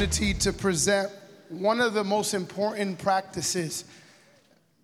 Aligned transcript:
opportunity 0.00 0.32
to 0.32 0.50
present 0.50 1.12
one 1.50 1.78
of 1.78 1.92
the 1.92 2.02
most 2.02 2.32
important 2.32 2.98
practices 2.98 3.84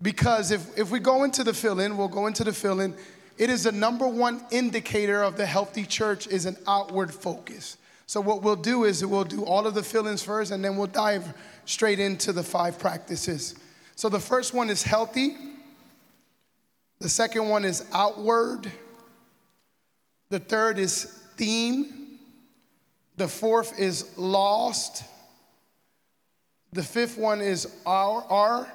because 0.03 0.51
if, 0.51 0.77
if 0.77 0.91
we 0.91 0.99
go 0.99 1.25
into 1.25 1.43
the 1.43 1.55
fill-in, 1.55 1.97
we'll 1.97 2.07
go 2.07 2.27
into 2.27 2.45
the 2.45 2.53
fill-in, 2.53 2.95
it 3.39 3.49
is 3.49 3.63
the 3.63 3.73
number 3.73 4.07
one 4.07 4.45
indicator 4.51 5.23
of 5.23 5.39
the 5.39 5.47
healthy 5.47 5.87
church 5.87 6.27
is 6.27 6.45
an 6.45 6.55
outward 6.69 7.15
focus. 7.15 7.79
So 8.05 8.21
what 8.21 8.43
we'll 8.43 8.57
do 8.57 8.85
is 8.85 9.07
we'll 9.07 9.25
do 9.25 9.43
all 9.43 9.67
of 9.67 9.73
the 9.73 9.83
fill-ins 9.83 10.23
first 10.23 10.51
and 10.51 10.63
then 10.63 10.77
we'll 10.77 10.87
dive 10.87 11.33
straight 11.65 11.99
into 11.99 12.35
the 12.35 12.43
five 12.43 12.79
practices. 12.79 13.55
So 13.95 14.11
the 14.11 14.21
first 14.21 14.53
one 14.53 14.69
is 14.69 14.83
healthy. 14.83 15.35
The 16.99 17.09
second 17.09 17.49
one 17.49 17.65
is 17.65 17.89
outward. 17.95 18.71
The 20.29 20.41
third 20.41 20.79
is 20.79 21.05
theme. 21.39 22.06
The 23.17 23.29
fourth 23.29 23.79
is 23.79 24.17
lost. 24.19 25.05
The 26.73 26.83
fifth 26.83 27.17
one 27.17 27.41
is 27.41 27.67
our, 27.87 28.23
our. 28.29 28.69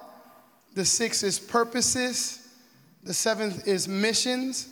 The 0.74 0.86
sixth 0.86 1.24
is 1.24 1.40
purposes. 1.40 2.48
The 3.04 3.14
seventh 3.14 3.68
is 3.68 3.88
missions. 3.88 4.68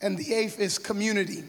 And 0.00 0.18
the 0.18 0.34
eighth 0.34 0.58
is 0.58 0.78
community. 0.78 1.44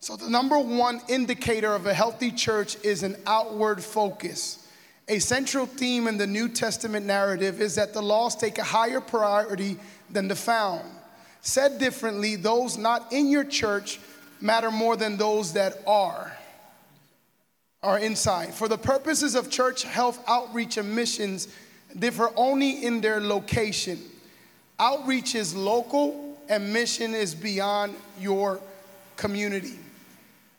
So, 0.00 0.16
the 0.16 0.30
number 0.30 0.58
one 0.58 1.02
indicator 1.08 1.74
of 1.74 1.86
a 1.86 1.92
healthy 1.92 2.30
church 2.30 2.76
is 2.84 3.02
an 3.02 3.16
outward 3.26 3.82
focus. 3.82 4.66
A 5.08 5.18
central 5.18 5.66
theme 5.66 6.06
in 6.06 6.16
the 6.16 6.26
New 6.26 6.48
Testament 6.48 7.04
narrative 7.04 7.60
is 7.60 7.74
that 7.74 7.92
the 7.92 8.02
lost 8.02 8.40
take 8.40 8.58
a 8.58 8.64
higher 8.64 9.00
priority 9.00 9.76
than 10.08 10.28
the 10.28 10.36
found. 10.36 10.88
Said 11.40 11.78
differently, 11.78 12.36
those 12.36 12.78
not 12.78 13.12
in 13.12 13.28
your 13.28 13.44
church 13.44 13.98
matter 14.40 14.70
more 14.70 14.96
than 14.96 15.16
those 15.16 15.54
that 15.54 15.82
are 15.86 16.37
are 17.82 17.98
inside. 17.98 18.54
For 18.54 18.68
the 18.68 18.78
purposes 18.78 19.34
of 19.34 19.50
church 19.50 19.84
health 19.84 20.22
outreach 20.26 20.76
and 20.76 20.94
missions 20.94 21.48
differ 21.98 22.30
only 22.36 22.84
in 22.84 23.00
their 23.00 23.20
location. 23.20 23.98
Outreach 24.78 25.34
is 25.34 25.54
local 25.54 26.38
and 26.48 26.72
mission 26.72 27.14
is 27.14 27.34
beyond 27.34 27.94
your 28.18 28.60
community. 29.16 29.78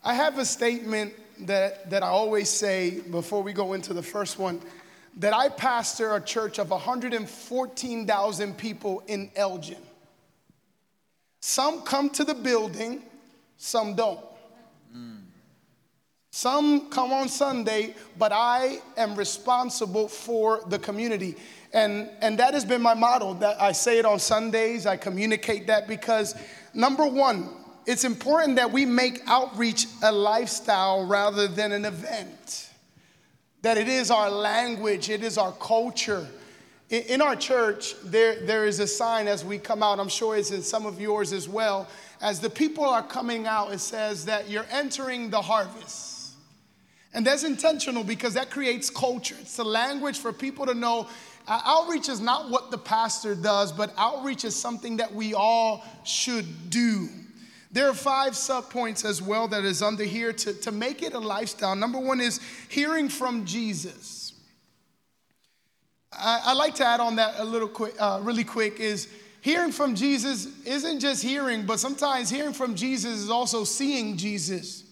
I 0.03 0.14
have 0.14 0.38
a 0.38 0.45
statement 0.45 1.14
that, 1.42 1.89
that 1.89 2.03
I 2.03 2.08
always 2.08 2.50
say 2.50 3.00
before 3.11 3.44
we 3.44 3.54
go 3.54 3.73
into 3.73 3.94
the 3.94 4.04
first 4.04 4.39
one 4.39 4.61
that 5.17 5.33
I 5.33 5.50
pastor 5.50 6.16
a 6.16 6.22
church 6.22 6.59
of 6.59 6.70
114,000 6.70 8.58
people 8.58 9.04
in 9.08 9.31
Elgin. 9.36 9.81
Some 11.42 11.81
come 11.81 12.09
to 12.11 12.23
the 12.23 12.33
building, 12.33 13.04
some 13.58 13.95
don't. 13.95 14.20
Some 16.40 16.90
come 16.90 17.12
on 17.12 17.28
Sunday, 17.28 17.94
but 18.18 18.32
I 18.32 18.80
am 18.95 19.16
responsible 19.16 20.08
for 20.08 20.62
the 20.70 20.80
community. 20.80 21.36
And, 21.73 22.09
and 22.22 22.40
that 22.40 22.54
has 22.54 22.64
been 22.64 22.82
my 22.82 22.94
model. 22.94 23.34
That 23.34 23.62
I 23.62 23.73
say 23.73 24.00
it 24.00 24.06
on 24.06 24.20
Sundays, 24.20 24.86
I 24.86 24.95
communicate 24.95 25.67
that 25.67 25.86
because 25.86 26.36
number 26.73 27.06
one, 27.06 27.50
it's 27.86 28.06
important 28.06 28.56
that 28.56 28.72
we 28.72 28.86
make 28.86 29.20
outreach 29.28 29.88
a 30.02 30.14
lifestyle 30.14 31.06
rather 31.06 31.45
than 31.45 31.73
an 31.73 31.84
event. 31.84 32.70
That 33.62 33.78
it 33.78 33.90
is 33.90 34.10
our 34.10 34.30
language, 34.30 35.10
it 35.10 35.26
is 35.26 35.38
our 35.38 35.52
culture. 35.52 36.26
In, 36.90 37.02
in 37.02 37.22
our 37.22 37.36
church, 37.36 37.95
there, 38.02 38.45
there 38.45 38.66
is 38.66 38.80
a 38.80 38.88
sign 38.88 39.28
as 39.28 39.44
we 39.44 39.58
come 39.58 39.84
out, 39.84 40.00
I'm 40.00 40.08
sure 40.08 40.38
it's 40.38 40.52
in 40.52 40.62
some 40.62 40.86
of 40.86 41.02
yours 41.02 41.34
as 41.34 41.50
well. 41.50 41.86
As 42.22 42.40
the 42.40 42.50
people 42.50 42.86
are 42.86 43.04
coming 43.04 43.45
out, 43.45 43.73
it 43.73 43.80
says 43.80 44.23
that 44.23 44.50
you're 44.50 44.67
entering 44.72 45.32
the 45.32 45.42
harvest. 45.42 46.08
And 47.14 47.25
that's 47.25 47.43
intentional 47.43 48.03
because 48.03 48.36
that 48.36 48.52
creates 48.52 48.89
culture. 48.89 49.36
It's 49.42 49.58
a 49.58 49.64
language 49.64 50.20
for 50.20 50.31
people 50.31 50.65
to 50.67 50.73
know 50.73 51.08
uh, 51.47 51.61
outreach 51.65 52.09
is 52.09 52.20
not 52.20 52.52
what 52.52 52.70
the 52.70 52.77
pastor 52.77 53.33
does, 53.33 53.71
but 53.71 53.92
outreach 53.97 54.45
is 54.45 54.55
something 54.55 54.97
that 54.97 55.14
we 55.14 55.33
all 55.33 55.83
should 56.03 56.70
do. 56.70 57.09
There 57.71 57.89
are 57.89 57.95
five 57.95 58.33
subpoints 58.33 59.03
as 59.03 59.21
well 59.21 59.47
that 59.47 59.65
is 59.65 59.81
under 59.81 60.03
here 60.03 60.31
to, 60.31 60.53
to 60.53 60.71
make 60.71 61.02
it 61.02 61.14
a 61.14 61.20
lifestyle. 61.20 61.75
Number 61.75 61.99
one 61.99 62.21
is 62.21 62.39
hearing 62.67 63.09
from 63.09 63.45
Jesus. 63.45 64.33
I, 66.11 66.41
I 66.45 66.53
like 66.53 66.76
to 66.76 66.86
add 66.86 66.99
on 66.99 67.15
that 67.15 67.36
a 67.39 67.43
little 67.43 67.67
quick, 67.67 67.95
uh, 67.99 68.20
really 68.21 68.43
quick 68.43 68.80
is 68.80 69.08
hearing 69.41 69.71
from 69.71 69.95
Jesus 69.95 70.47
isn't 70.65 70.99
just 70.99 71.23
hearing, 71.23 71.65
but 71.65 71.80
sometimes 71.80 72.30
hearing 72.30 72.53
from 72.53 72.76
Jesus 72.76 73.20
is 73.20 73.30
also 73.30 73.64
seeing 73.64 74.17
Jesus 74.17 74.89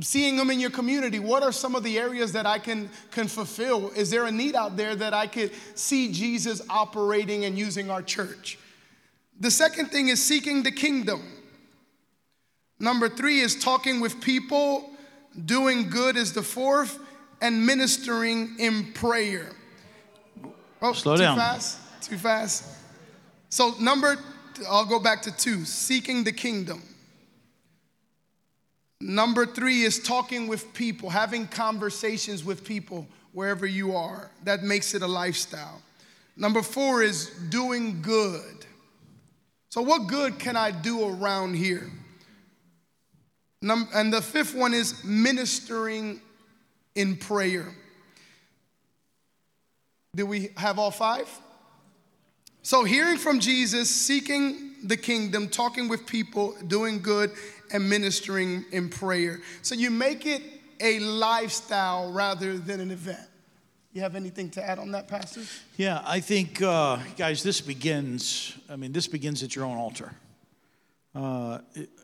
seeing 0.00 0.36
them 0.36 0.50
in 0.50 0.60
your 0.60 0.70
community 0.70 1.18
what 1.18 1.42
are 1.42 1.52
some 1.52 1.74
of 1.74 1.82
the 1.82 1.98
areas 1.98 2.32
that 2.32 2.46
i 2.46 2.58
can 2.58 2.90
can 3.10 3.28
fulfill? 3.28 3.90
Is 3.90 4.10
there 4.10 4.26
a 4.26 4.30
need 4.30 4.54
out 4.54 4.76
there 4.76 4.94
that 4.94 5.14
i 5.14 5.26
could 5.26 5.50
see 5.74 6.12
jesus 6.12 6.60
operating 6.68 7.44
and 7.44 7.58
using 7.58 7.90
our 7.90 8.02
church? 8.02 8.58
The 9.40 9.50
second 9.50 9.86
thing 9.86 10.08
is 10.08 10.22
seeking 10.22 10.62
the 10.62 10.70
kingdom. 10.70 11.22
Number 12.78 13.08
three 13.08 13.40
is 13.40 13.54
talking 13.54 14.00
with 14.00 14.20
people 14.20 14.90
doing 15.44 15.90
good 15.90 16.16
is 16.16 16.32
the 16.32 16.42
fourth 16.42 16.98
and 17.40 17.66
ministering 17.66 18.56
in 18.58 18.92
prayer. 18.92 19.50
Oh 20.80 20.92
slow 20.92 21.16
too 21.16 21.22
down. 21.22 21.36
fast? 21.36 21.78
Too 22.02 22.18
fast? 22.18 22.64
So 23.48 23.74
number 23.80 24.16
i'll 24.68 24.86
go 24.86 24.98
back 24.98 25.20
to 25.22 25.36
two 25.36 25.64
seeking 25.64 26.24
the 26.24 26.32
kingdom 26.32 26.82
Number 29.00 29.44
three 29.44 29.82
is 29.82 29.98
talking 29.98 30.48
with 30.48 30.72
people, 30.72 31.10
having 31.10 31.46
conversations 31.46 32.44
with 32.44 32.64
people 32.64 33.06
wherever 33.32 33.66
you 33.66 33.94
are. 33.94 34.30
That 34.44 34.62
makes 34.62 34.94
it 34.94 35.02
a 35.02 35.06
lifestyle. 35.06 35.82
Number 36.36 36.62
four 36.62 37.02
is 37.02 37.30
doing 37.50 38.00
good. 38.02 38.64
So, 39.68 39.82
what 39.82 40.06
good 40.06 40.38
can 40.38 40.56
I 40.56 40.70
do 40.70 41.08
around 41.08 41.54
here? 41.54 41.90
and 43.62 44.12
the 44.12 44.22
fifth 44.22 44.54
one 44.54 44.72
is 44.72 45.02
ministering 45.02 46.20
in 46.94 47.16
prayer. 47.16 47.74
Do 50.14 50.24
we 50.24 50.50
have 50.56 50.78
all 50.78 50.90
five? 50.90 51.28
So, 52.62 52.84
hearing 52.84 53.18
from 53.18 53.40
Jesus, 53.40 53.90
seeking 53.90 54.74
the 54.82 54.96
kingdom, 54.96 55.48
talking 55.48 55.88
with 55.88 56.06
people, 56.06 56.56
doing 56.66 57.00
good, 57.00 57.32
and 57.72 57.88
ministering 57.88 58.64
in 58.72 58.88
prayer. 58.88 59.40
So 59.62 59.74
you 59.74 59.90
make 59.90 60.26
it 60.26 60.42
a 60.80 60.98
lifestyle 61.00 62.12
rather 62.12 62.58
than 62.58 62.80
an 62.80 62.90
event. 62.90 63.28
You 63.92 64.02
have 64.02 64.14
anything 64.14 64.50
to 64.50 64.62
add 64.62 64.78
on 64.78 64.92
that, 64.92 65.08
Pastor? 65.08 65.40
Yeah, 65.78 66.02
I 66.04 66.20
think, 66.20 66.60
uh, 66.60 66.98
guys, 67.16 67.42
this 67.42 67.62
begins, 67.62 68.54
I 68.68 68.76
mean, 68.76 68.92
this 68.92 69.06
begins 69.06 69.42
at 69.42 69.56
your 69.56 69.64
own 69.64 69.78
altar. 69.78 70.12
Uh, 71.14 71.60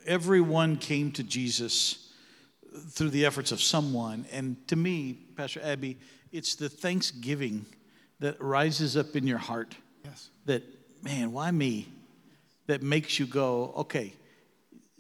everyone 0.06 0.78
came 0.78 1.12
to 1.12 1.22
Jesus 1.22 2.14
through 2.92 3.10
the 3.10 3.26
efforts 3.26 3.52
of 3.52 3.60
someone. 3.60 4.24
And 4.32 4.56
to 4.68 4.76
me, 4.76 5.18
Pastor 5.36 5.60
Abby, 5.62 5.98
it's 6.32 6.54
the 6.54 6.70
thanksgiving 6.70 7.66
that 8.20 8.40
rises 8.40 8.96
up 8.96 9.14
in 9.14 9.26
your 9.26 9.36
heart. 9.36 9.74
Yes. 10.02 10.30
That, 10.46 10.62
man, 11.02 11.32
why 11.32 11.50
me? 11.50 11.88
That 12.68 12.82
makes 12.82 13.18
you 13.18 13.26
go, 13.26 13.74
okay, 13.76 14.14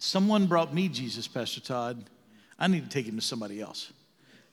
Someone 0.04 0.46
brought 0.46 0.74
me 0.74 0.88
Jesus, 0.88 1.28
Pastor 1.28 1.60
Todd. 1.60 2.02
I 2.58 2.66
need 2.66 2.82
to 2.82 2.88
take 2.88 3.06
him 3.06 3.14
to 3.14 3.22
somebody 3.22 3.60
else. 3.60 3.92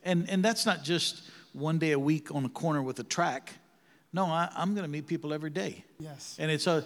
And, 0.04 0.30
and 0.30 0.46
that's 0.46 0.64
not 0.64 0.84
just 0.84 1.24
one 1.54 1.80
day 1.80 1.94
a 1.94 1.98
week 1.98 2.32
on 2.32 2.46
a 2.46 2.50
corner 2.50 2.84
with 2.84 3.00
a 3.00 3.04
track. 3.04 3.54
No, 4.14 4.26
I, 4.26 4.48
am 4.56 4.76
going 4.76 4.84
to 4.84 4.90
meet 4.90 5.08
people 5.08 5.34
every 5.34 5.50
day. 5.50 5.84
Yes. 5.98 6.36
And 6.38 6.51
it's 6.51 6.68
a, 6.68 6.86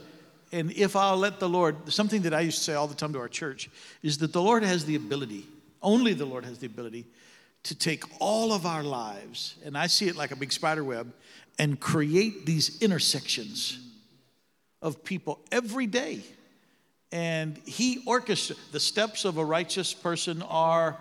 and 0.53 0.71
if 0.71 0.95
I'll 0.95 1.17
let 1.17 1.41
the 1.41 1.49
Lord, 1.49 1.91
something 1.91 2.21
that 2.21 2.33
I 2.33 2.39
used 2.39 2.59
to 2.59 2.63
say 2.63 2.73
all 2.73 2.87
the 2.87 2.95
time 2.95 3.11
to 3.11 3.19
our 3.19 3.27
church 3.27 3.69
is 4.01 4.19
that 4.19 4.31
the 4.31 4.41
Lord 4.41 4.63
has 4.63 4.85
the 4.85 4.95
ability, 4.95 5.45
only 5.81 6.13
the 6.13 6.25
Lord 6.25 6.45
has 6.45 6.59
the 6.59 6.67
ability 6.67 7.05
to 7.63 7.75
take 7.75 8.05
all 8.21 8.53
of 8.53 8.65
our 8.65 8.81
lives, 8.81 9.55
and 9.65 9.77
I 9.77 9.87
see 9.87 10.07
it 10.07 10.15
like 10.15 10.31
a 10.31 10.37
big 10.37 10.53
spider 10.53 10.85
web, 10.85 11.11
and 11.59 11.77
create 11.81 12.45
these 12.45 12.81
intersections 12.81 13.77
of 14.81 15.03
people 15.03 15.41
every 15.51 15.85
day 15.85 16.23
and 17.13 17.59
he 17.63 18.03
orchestrates 18.05 18.57
the 18.71 18.79
steps 18.79 19.23
of 19.23 19.37
a 19.37 19.45
righteous 19.45 19.93
person 19.93 20.41
are 20.41 20.97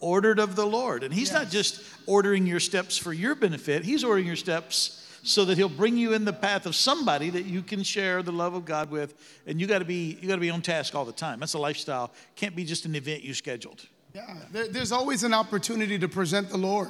ordered 0.00 0.38
of 0.38 0.56
the 0.56 0.64
Lord. 0.64 1.02
And 1.02 1.12
he's 1.12 1.28
yes. 1.28 1.34
not 1.34 1.50
just 1.50 1.82
ordering 2.06 2.46
your 2.46 2.60
steps 2.60 2.96
for 2.96 3.12
your 3.12 3.34
benefit, 3.34 3.84
he's 3.84 4.02
ordering 4.02 4.26
your 4.26 4.36
steps 4.36 5.06
so 5.22 5.44
that 5.44 5.58
he'll 5.58 5.68
bring 5.68 5.98
you 5.98 6.14
in 6.14 6.24
the 6.24 6.32
path 6.32 6.64
of 6.64 6.74
somebody 6.74 7.28
that 7.28 7.44
you 7.44 7.60
can 7.60 7.82
share 7.82 8.22
the 8.22 8.32
love 8.32 8.54
of 8.54 8.64
God 8.64 8.90
with. 8.90 9.14
And 9.46 9.60
you 9.60 9.66
got 9.66 9.80
to 9.80 9.84
be 9.84 10.16
you 10.22 10.28
got 10.28 10.36
to 10.36 10.40
be 10.40 10.48
on 10.48 10.62
task 10.62 10.94
all 10.94 11.04
the 11.04 11.12
time. 11.12 11.40
That's 11.40 11.52
a 11.52 11.58
lifestyle. 11.58 12.10
Can't 12.36 12.56
be 12.56 12.64
just 12.64 12.86
an 12.86 12.94
event 12.94 13.22
you 13.22 13.34
scheduled. 13.34 13.86
Yeah, 14.14 14.38
there, 14.50 14.66
there's 14.66 14.92
always 14.92 15.24
an 15.24 15.34
opportunity 15.34 15.98
to 15.98 16.08
present 16.08 16.48
the 16.48 16.56
Lord. 16.56 16.88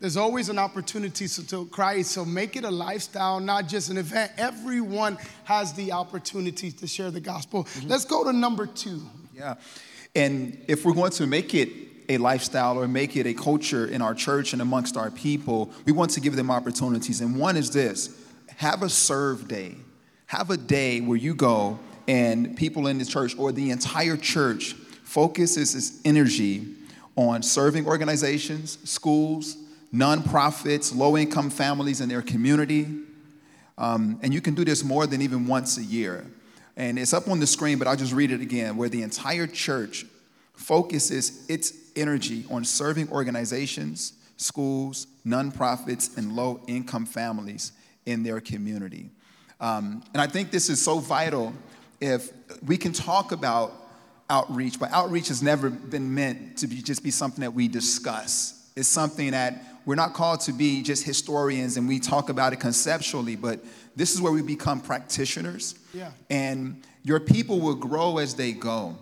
There's 0.00 0.16
always 0.16 0.48
an 0.48 0.58
opportunity 0.58 1.28
to 1.28 1.66
Christ. 1.66 2.12
So 2.12 2.24
make 2.24 2.56
it 2.56 2.64
a 2.64 2.70
lifestyle, 2.70 3.38
not 3.38 3.68
just 3.68 3.90
an 3.90 3.98
event. 3.98 4.32
Everyone 4.38 5.18
has 5.44 5.74
the 5.74 5.92
opportunity 5.92 6.72
to 6.72 6.86
share 6.86 7.10
the 7.10 7.20
gospel. 7.20 7.64
Mm-hmm. 7.64 7.88
Let's 7.88 8.06
go 8.06 8.24
to 8.24 8.32
number 8.32 8.66
two. 8.66 9.02
Yeah. 9.34 9.56
And 10.14 10.58
if 10.68 10.86
we're 10.86 10.94
going 10.94 11.12
to 11.12 11.26
make 11.26 11.54
it 11.54 11.68
a 12.08 12.16
lifestyle 12.16 12.78
or 12.78 12.88
make 12.88 13.14
it 13.14 13.26
a 13.26 13.34
culture 13.34 13.86
in 13.86 14.00
our 14.00 14.14
church 14.14 14.54
and 14.54 14.62
amongst 14.62 14.96
our 14.96 15.10
people, 15.10 15.70
we 15.84 15.92
want 15.92 16.10
to 16.12 16.20
give 16.20 16.34
them 16.34 16.50
opportunities. 16.50 17.20
And 17.20 17.38
one 17.38 17.58
is 17.58 17.70
this 17.70 18.16
have 18.56 18.82
a 18.82 18.88
serve 18.88 19.48
day. 19.48 19.76
Have 20.26 20.50
a 20.50 20.56
day 20.56 21.00
where 21.00 21.18
you 21.18 21.34
go 21.34 21.78
and 22.08 22.56
people 22.56 22.86
in 22.86 22.98
the 22.98 23.04
church 23.04 23.36
or 23.38 23.52
the 23.52 23.70
entire 23.70 24.16
church 24.16 24.72
focuses 25.04 25.74
its 25.74 26.00
energy 26.04 26.74
on 27.16 27.42
serving 27.42 27.86
organizations, 27.86 28.78
schools, 28.88 29.56
nonprofits, 29.92 30.94
low 30.94 31.16
income 31.16 31.50
families 31.50 32.00
in 32.00 32.08
their 32.08 32.22
community. 32.22 32.86
Um, 33.76 34.18
and 34.22 34.32
you 34.32 34.40
can 34.40 34.54
do 34.54 34.64
this 34.64 34.84
more 34.84 35.06
than 35.06 35.22
even 35.22 35.46
once 35.46 35.78
a 35.78 35.82
year. 35.82 36.26
And 36.76 36.98
it's 36.98 37.12
up 37.12 37.28
on 37.28 37.40
the 37.40 37.46
screen, 37.46 37.78
but 37.78 37.88
I'll 37.88 37.96
just 37.96 38.12
read 38.12 38.30
it 38.30 38.40
again 38.40 38.76
where 38.76 38.88
the 38.88 39.02
entire 39.02 39.46
church 39.46 40.06
focuses 40.54 41.48
its 41.48 41.72
energy 41.96 42.44
on 42.50 42.64
serving 42.64 43.10
organizations, 43.10 44.12
schools, 44.36 45.06
nonprofits, 45.26 46.16
and 46.16 46.34
low 46.36 46.60
income 46.68 47.06
families 47.06 47.72
in 48.06 48.22
their 48.22 48.40
community. 48.40 49.10
Um, 49.60 50.02
and 50.12 50.22
I 50.22 50.26
think 50.26 50.50
this 50.50 50.70
is 50.70 50.82
so 50.82 50.98
vital 50.98 51.52
if 52.00 52.30
we 52.64 52.76
can 52.76 52.92
talk 52.92 53.32
about 53.32 53.72
outreach, 54.30 54.78
but 54.78 54.90
outreach 54.92 55.28
has 55.28 55.42
never 55.42 55.68
been 55.68 56.14
meant 56.14 56.58
to 56.58 56.66
be 56.66 56.80
just 56.80 57.02
be 57.02 57.10
something 57.10 57.42
that 57.42 57.52
we 57.52 57.68
discuss. 57.68 58.70
It's 58.76 58.88
something 58.88 59.32
that 59.32 59.62
we're 59.84 59.94
not 59.94 60.14
called 60.14 60.40
to 60.42 60.52
be 60.52 60.82
just 60.82 61.04
historians 61.04 61.76
and 61.76 61.88
we 61.88 61.98
talk 61.98 62.28
about 62.28 62.52
it 62.52 62.60
conceptually, 62.60 63.36
but 63.36 63.60
this 63.96 64.12
is 64.12 64.20
where 64.20 64.32
we 64.32 64.42
become 64.42 64.80
practitioners. 64.80 65.74
Yeah. 65.92 66.10
And 66.28 66.82
your 67.02 67.20
people 67.20 67.60
will 67.60 67.74
grow 67.74 68.18
as 68.18 68.34
they 68.34 68.52
go. 68.52 68.96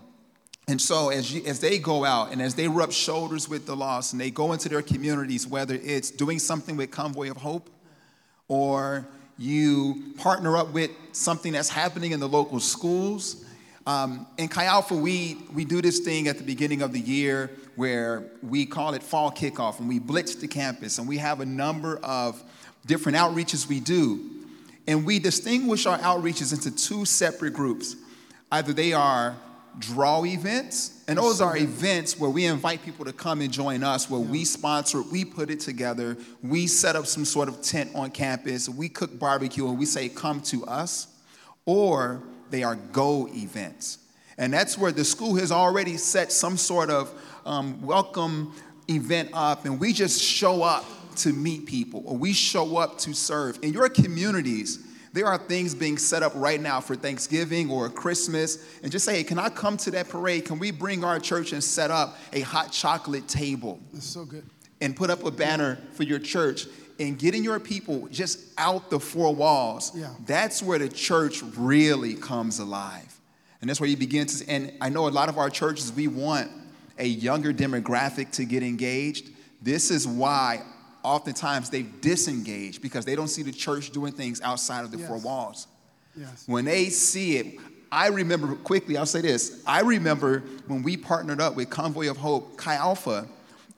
And 0.68 0.80
so, 0.80 1.08
as, 1.08 1.32
you, 1.32 1.42
as 1.46 1.60
they 1.60 1.78
go 1.78 2.04
out 2.04 2.30
and 2.30 2.42
as 2.42 2.54
they 2.54 2.68
rub 2.68 2.92
shoulders 2.92 3.48
with 3.48 3.64
the 3.64 3.74
lost 3.74 4.12
and 4.12 4.20
they 4.20 4.30
go 4.30 4.52
into 4.52 4.68
their 4.68 4.82
communities, 4.82 5.46
whether 5.46 5.74
it's 5.74 6.10
doing 6.10 6.38
something 6.38 6.76
with 6.76 6.90
Convoy 6.90 7.30
of 7.30 7.38
Hope 7.38 7.70
or 8.48 9.08
you 9.38 10.12
partner 10.18 10.56
up 10.56 10.72
with 10.72 10.90
something 11.12 11.52
that's 11.52 11.70
happening 11.70 12.12
in 12.12 12.20
the 12.20 12.28
local 12.28 12.60
schools. 12.60 13.44
Um, 13.88 14.26
in 14.36 14.48
Chi 14.48 14.66
Alpha, 14.66 14.94
we, 14.94 15.38
we 15.54 15.64
do 15.64 15.80
this 15.80 16.00
thing 16.00 16.28
at 16.28 16.36
the 16.36 16.44
beginning 16.44 16.82
of 16.82 16.92
the 16.92 17.00
year 17.00 17.50
where 17.74 18.22
we 18.42 18.66
call 18.66 18.92
it 18.92 19.02
fall 19.02 19.30
kickoff 19.30 19.78
and 19.78 19.88
we 19.88 19.98
blitz 19.98 20.34
the 20.34 20.46
campus 20.46 20.98
and 20.98 21.08
we 21.08 21.16
have 21.16 21.40
a 21.40 21.46
number 21.46 21.96
of 22.02 22.44
different 22.84 23.16
outreaches 23.16 23.66
we 23.66 23.80
do. 23.80 24.28
And 24.86 25.06
we 25.06 25.18
distinguish 25.18 25.86
our 25.86 25.96
outreaches 26.00 26.52
into 26.52 26.70
two 26.70 27.06
separate 27.06 27.54
groups. 27.54 27.96
Either 28.52 28.74
they 28.74 28.92
are 28.92 29.34
draw 29.78 30.22
events, 30.26 31.02
and 31.08 31.16
those 31.16 31.40
are 31.40 31.56
events 31.56 32.20
where 32.20 32.28
we 32.28 32.44
invite 32.44 32.82
people 32.82 33.06
to 33.06 33.12
come 33.14 33.40
and 33.40 33.50
join 33.50 33.82
us, 33.82 34.10
where 34.10 34.20
we 34.20 34.44
sponsor 34.44 35.00
it, 35.00 35.06
we 35.06 35.24
put 35.24 35.48
it 35.48 35.60
together, 35.60 36.18
we 36.42 36.66
set 36.66 36.94
up 36.94 37.06
some 37.06 37.24
sort 37.24 37.48
of 37.48 37.62
tent 37.62 37.92
on 37.94 38.10
campus, 38.10 38.68
we 38.68 38.90
cook 38.90 39.18
barbecue, 39.18 39.66
and 39.66 39.78
we 39.78 39.86
say, 39.86 40.10
Come 40.10 40.42
to 40.42 40.66
us. 40.66 41.06
Or 41.64 42.22
they 42.50 42.62
are 42.62 42.76
go 42.76 43.28
events. 43.32 43.98
And 44.36 44.52
that's 44.52 44.78
where 44.78 44.92
the 44.92 45.04
school 45.04 45.36
has 45.36 45.50
already 45.50 45.96
set 45.96 46.30
some 46.30 46.56
sort 46.56 46.90
of 46.90 47.12
um, 47.44 47.82
welcome 47.82 48.52
event 48.88 49.30
up, 49.32 49.64
and 49.64 49.78
we 49.78 49.92
just 49.92 50.22
show 50.22 50.62
up 50.62 50.84
to 51.16 51.32
meet 51.32 51.66
people, 51.66 52.02
or 52.06 52.16
we 52.16 52.32
show 52.32 52.76
up 52.76 52.98
to 52.98 53.12
serve. 53.12 53.58
In 53.62 53.72
your 53.72 53.88
communities, 53.88 54.86
there 55.12 55.26
are 55.26 55.38
things 55.38 55.74
being 55.74 55.98
set 55.98 56.22
up 56.22 56.32
right 56.34 56.60
now 56.60 56.80
for 56.80 56.94
Thanksgiving 56.94 57.70
or 57.70 57.88
Christmas, 57.88 58.64
and 58.82 58.92
just 58.92 59.04
say, 59.04 59.16
hey, 59.16 59.24
can 59.24 59.38
I 59.38 59.48
come 59.48 59.76
to 59.78 59.90
that 59.92 60.08
parade? 60.08 60.44
Can 60.44 60.58
we 60.58 60.70
bring 60.70 61.02
our 61.02 61.18
church 61.18 61.52
and 61.52 61.62
set 61.62 61.90
up 61.90 62.16
a 62.32 62.40
hot 62.40 62.70
chocolate 62.70 63.26
table? 63.26 63.80
That's 63.92 64.06
so 64.06 64.24
good. 64.24 64.44
And 64.80 64.94
put 64.94 65.10
up 65.10 65.24
a 65.24 65.30
banner 65.30 65.78
for 65.94 66.04
your 66.04 66.20
church 66.20 66.66
and 66.98 67.18
getting 67.18 67.44
your 67.44 67.60
people 67.60 68.08
just 68.10 68.38
out 68.58 68.90
the 68.90 68.98
four 68.98 69.34
walls. 69.34 69.92
Yeah. 69.94 70.10
That's 70.26 70.62
where 70.62 70.78
the 70.78 70.88
church 70.88 71.42
really 71.56 72.14
comes 72.14 72.58
alive. 72.58 73.14
And 73.60 73.68
that's 73.68 73.80
where 73.80 73.88
you 73.88 73.96
begin 73.96 74.26
to, 74.26 74.48
and 74.48 74.72
I 74.80 74.88
know 74.88 75.08
a 75.08 75.10
lot 75.10 75.28
of 75.28 75.38
our 75.38 75.50
churches, 75.50 75.92
we 75.92 76.08
want 76.08 76.50
a 76.98 77.06
younger 77.06 77.52
demographic 77.52 78.30
to 78.32 78.44
get 78.44 78.62
engaged. 78.62 79.30
This 79.62 79.90
is 79.90 80.06
why 80.06 80.62
oftentimes 81.02 81.70
they 81.70 81.82
disengage 81.82 82.80
because 82.82 83.04
they 83.04 83.16
don't 83.16 83.28
see 83.28 83.42
the 83.42 83.52
church 83.52 83.90
doing 83.90 84.12
things 84.12 84.40
outside 84.42 84.84
of 84.84 84.90
the 84.90 84.98
Yes. 84.98 85.08
four 85.08 85.18
walls. 85.18 85.66
Yes. 86.16 86.44
When 86.46 86.64
they 86.64 86.88
see 86.88 87.36
it, 87.36 87.58
I 87.90 88.08
remember 88.08 88.54
quickly, 88.56 88.96
I'll 88.96 89.06
say 89.06 89.20
this. 89.22 89.62
I 89.66 89.80
remember 89.80 90.42
when 90.66 90.82
we 90.82 90.96
partnered 90.96 91.40
up 91.40 91.56
with 91.56 91.70
Convoy 91.70 92.10
of 92.10 92.16
Hope, 92.18 92.56
Chi 92.56 92.74
Alpha, 92.74 93.26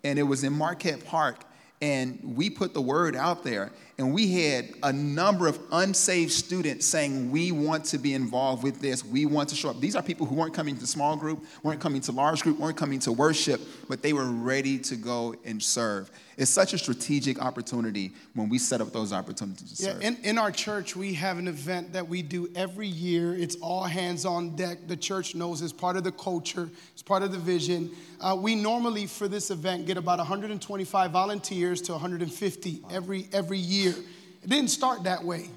and 0.02 0.18
it 0.18 0.22
was 0.24 0.42
in 0.44 0.52
Marquette 0.52 1.04
Park, 1.04 1.44
and 1.80 2.18
we 2.36 2.50
put 2.50 2.74
the 2.74 2.82
word 2.82 3.16
out 3.16 3.42
there, 3.42 3.72
and 4.00 4.14
we 4.14 4.32
had 4.32 4.72
a 4.82 4.90
number 4.94 5.46
of 5.46 5.60
unsaved 5.72 6.32
students 6.32 6.86
saying, 6.86 7.30
We 7.30 7.52
want 7.52 7.84
to 7.86 7.98
be 7.98 8.14
involved 8.14 8.62
with 8.62 8.80
this. 8.80 9.04
We 9.04 9.26
want 9.26 9.50
to 9.50 9.54
show 9.54 9.68
up. 9.68 9.78
These 9.78 9.94
are 9.94 10.02
people 10.02 10.24
who 10.24 10.36
weren't 10.36 10.54
coming 10.54 10.74
to 10.78 10.86
small 10.86 11.16
group, 11.16 11.44
weren't 11.62 11.80
coming 11.82 12.00
to 12.02 12.12
large 12.12 12.42
group, 12.42 12.58
weren't 12.58 12.78
coming 12.78 12.98
to 13.00 13.12
worship, 13.12 13.60
but 13.90 14.00
they 14.00 14.14
were 14.14 14.24
ready 14.24 14.78
to 14.78 14.96
go 14.96 15.34
and 15.44 15.62
serve. 15.62 16.10
It's 16.38 16.50
such 16.50 16.72
a 16.72 16.78
strategic 16.78 17.42
opportunity 17.42 18.12
when 18.32 18.48
we 18.48 18.56
set 18.56 18.80
up 18.80 18.94
those 18.94 19.12
opportunities 19.12 19.74
to 19.76 19.82
Yeah, 19.82 19.92
serve. 19.92 20.02
in, 20.02 20.16
in 20.22 20.38
our 20.38 20.50
church, 20.50 20.96
we 20.96 21.12
have 21.12 21.36
an 21.36 21.46
event 21.46 21.92
that 21.92 22.08
we 22.08 22.22
do 22.22 22.48
every 22.56 22.88
year. 22.88 23.34
It's 23.34 23.56
all 23.56 23.84
hands 23.84 24.24
on 24.24 24.56
deck. 24.56 24.78
The 24.86 24.96
church 24.96 25.34
knows 25.34 25.60
it's 25.60 25.74
part 25.74 25.98
of 25.98 26.04
the 26.04 26.12
culture, 26.12 26.70
it's 26.94 27.02
part 27.02 27.22
of 27.22 27.32
the 27.32 27.38
vision. 27.38 27.90
Uh, 28.22 28.36
we 28.38 28.54
normally, 28.54 29.06
for 29.06 29.28
this 29.28 29.50
event, 29.50 29.86
get 29.86 29.98
about 29.98 30.16
125 30.18 31.10
volunteers 31.10 31.82
to 31.82 31.92
150 31.92 32.82
every, 32.90 33.28
every 33.34 33.58
year. 33.58 33.89
It 33.90 34.48
didn't 34.48 34.70
start 34.70 35.04
that 35.04 35.24
way. 35.24 35.50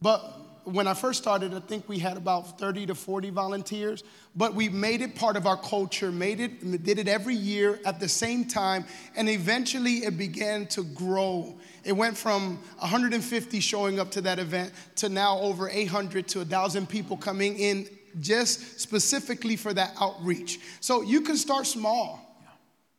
But 0.00 0.20
when 0.64 0.86
I 0.86 0.94
first 0.94 1.20
started, 1.20 1.54
I 1.54 1.60
think 1.60 1.88
we 1.88 1.98
had 1.98 2.16
about 2.16 2.58
30 2.58 2.86
to 2.86 2.94
40 2.94 3.30
volunteers. 3.30 4.02
But 4.34 4.54
we 4.54 4.68
made 4.68 5.00
it 5.02 5.14
part 5.14 5.36
of 5.36 5.46
our 5.46 5.56
culture, 5.56 6.10
made 6.10 6.40
it, 6.40 6.82
did 6.84 6.98
it 6.98 7.06
every 7.06 7.34
year 7.34 7.78
at 7.84 8.00
the 8.00 8.08
same 8.08 8.44
time, 8.46 8.84
and 9.16 9.28
eventually 9.28 9.98
it 9.98 10.18
began 10.18 10.66
to 10.68 10.82
grow. 10.82 11.58
It 11.84 11.92
went 11.92 12.16
from 12.16 12.58
150 12.78 13.60
showing 13.60 14.00
up 14.00 14.10
to 14.12 14.20
that 14.22 14.38
event 14.38 14.72
to 14.96 15.08
now 15.08 15.38
over 15.38 15.68
800 15.68 16.26
to 16.28 16.38
1,000 16.38 16.88
people 16.88 17.16
coming 17.16 17.58
in 17.58 17.88
just 18.20 18.80
specifically 18.80 19.56
for 19.56 19.72
that 19.74 19.94
outreach. 20.00 20.60
So 20.80 21.02
you 21.02 21.20
can 21.20 21.36
start 21.36 21.66
small. 21.66 22.23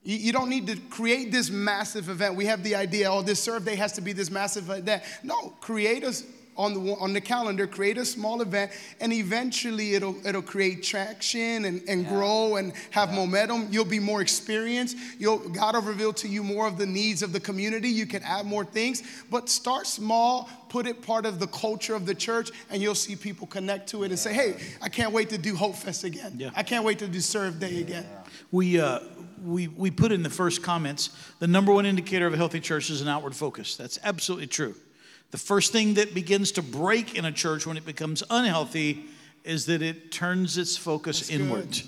You, 0.05 0.17
you 0.17 0.31
don't 0.31 0.50
need 0.50 0.67
to 0.67 0.77
create 0.89 1.31
this 1.31 1.50
massive 1.50 2.07
event. 2.07 2.35
We 2.35 2.45
have 2.45 2.63
the 2.63 2.75
idea, 2.75 3.12
oh, 3.12 3.21
this 3.21 3.41
serve 3.41 3.65
day 3.65 3.75
has 3.75 3.91
to 3.93 4.01
be 4.01 4.13
this 4.13 4.31
massive 4.31 4.69
event. 4.69 5.03
No, 5.24 5.50
create 5.59 6.05
us 6.05 6.24
on 6.57 6.74
the 6.74 6.93
on 6.93 7.12
the 7.13 7.19
calendar, 7.19 7.67
create 7.67 7.97
a 7.97 8.05
small 8.05 8.41
event, 8.41 8.71
and 9.01 9.12
eventually 9.12 9.95
it'll 9.95 10.15
it'll 10.25 10.41
create 10.41 10.83
traction 10.83 11.65
and, 11.65 11.81
and 11.88 12.07
grow 12.07 12.55
and 12.55 12.74
have 12.91 13.13
momentum. 13.13 13.67
You'll 13.71 13.83
be 13.83 14.00
more 14.00 14.21
experienced. 14.21 14.95
You'll 15.19 15.39
God 15.50 15.75
will 15.75 15.81
reveal 15.81 16.13
to 16.13 16.27
you 16.27 16.43
more 16.43 16.65
of 16.67 16.77
the 16.77 16.85
needs 16.85 17.21
of 17.24 17.33
the 17.33 17.41
community. 17.41 17.89
You 17.89 18.05
can 18.05 18.24
add 18.24 18.45
more 18.45 18.63
things, 18.63 19.03
but 19.29 19.50
start 19.50 19.85
small. 19.85 20.50
Put 20.69 20.88
it 20.88 21.01
part 21.01 21.25
of 21.25 21.39
the 21.39 21.47
culture 21.47 21.95
of 21.95 22.05
the 22.05 22.15
church, 22.15 22.51
and 22.69 22.81
you'll 22.81 22.95
see 22.95 23.15
people 23.15 23.47
connect 23.47 23.89
to 23.89 24.03
it 24.03 24.12
and 24.12 24.19
say, 24.19 24.33
"Hey, 24.33 24.55
I 24.81 24.89
can't 24.89 25.12
wait 25.12 25.29
to 25.29 25.38
do 25.38 25.55
Hope 25.55 25.75
Fest 25.75 26.03
again. 26.03 26.35
Yeah. 26.38 26.51
I 26.55 26.63
can't 26.63 26.85
wait 26.85 27.00
to 27.00 27.07
do 27.07 27.19
Serve 27.19 27.59
Day 27.59 27.81
again." 27.81 28.05
We, 28.51 28.79
uh, 28.79 29.00
we, 29.44 29.68
we 29.68 29.92
put 29.92 30.12
in 30.12 30.24
the 30.24 30.30
first 30.30 30.63
comments 30.63 31.10
the 31.39 31.48
number 31.48 31.74
one 31.74 31.86
indicator 31.86 32.27
of 32.27 32.34
a 32.34 32.38
healthy 32.38 32.60
church 32.60 32.89
is 32.89 33.01
an 33.01 33.08
outward 33.08 33.36
focus. 33.36 33.75
That's 33.75 34.00
absolutely 34.04 34.48
true. 34.48 34.75
The 35.32 35.38
first 35.38 35.72
thing 35.72 35.96
that 35.96 36.13
begins 36.13 36.51
to 36.54 36.62
break 36.62 37.15
in 37.15 37.25
a 37.25 37.32
church 37.32 37.65
when 37.68 37.77
it 37.77 37.86
becomes 37.86 38.24
unhealthy 38.30 39.06
is 39.44 39.65
that 39.68 39.82
it 39.82 40.12
turns 40.12 40.58
its 40.58 40.77
focus 40.77 41.30
inward. 41.30 41.80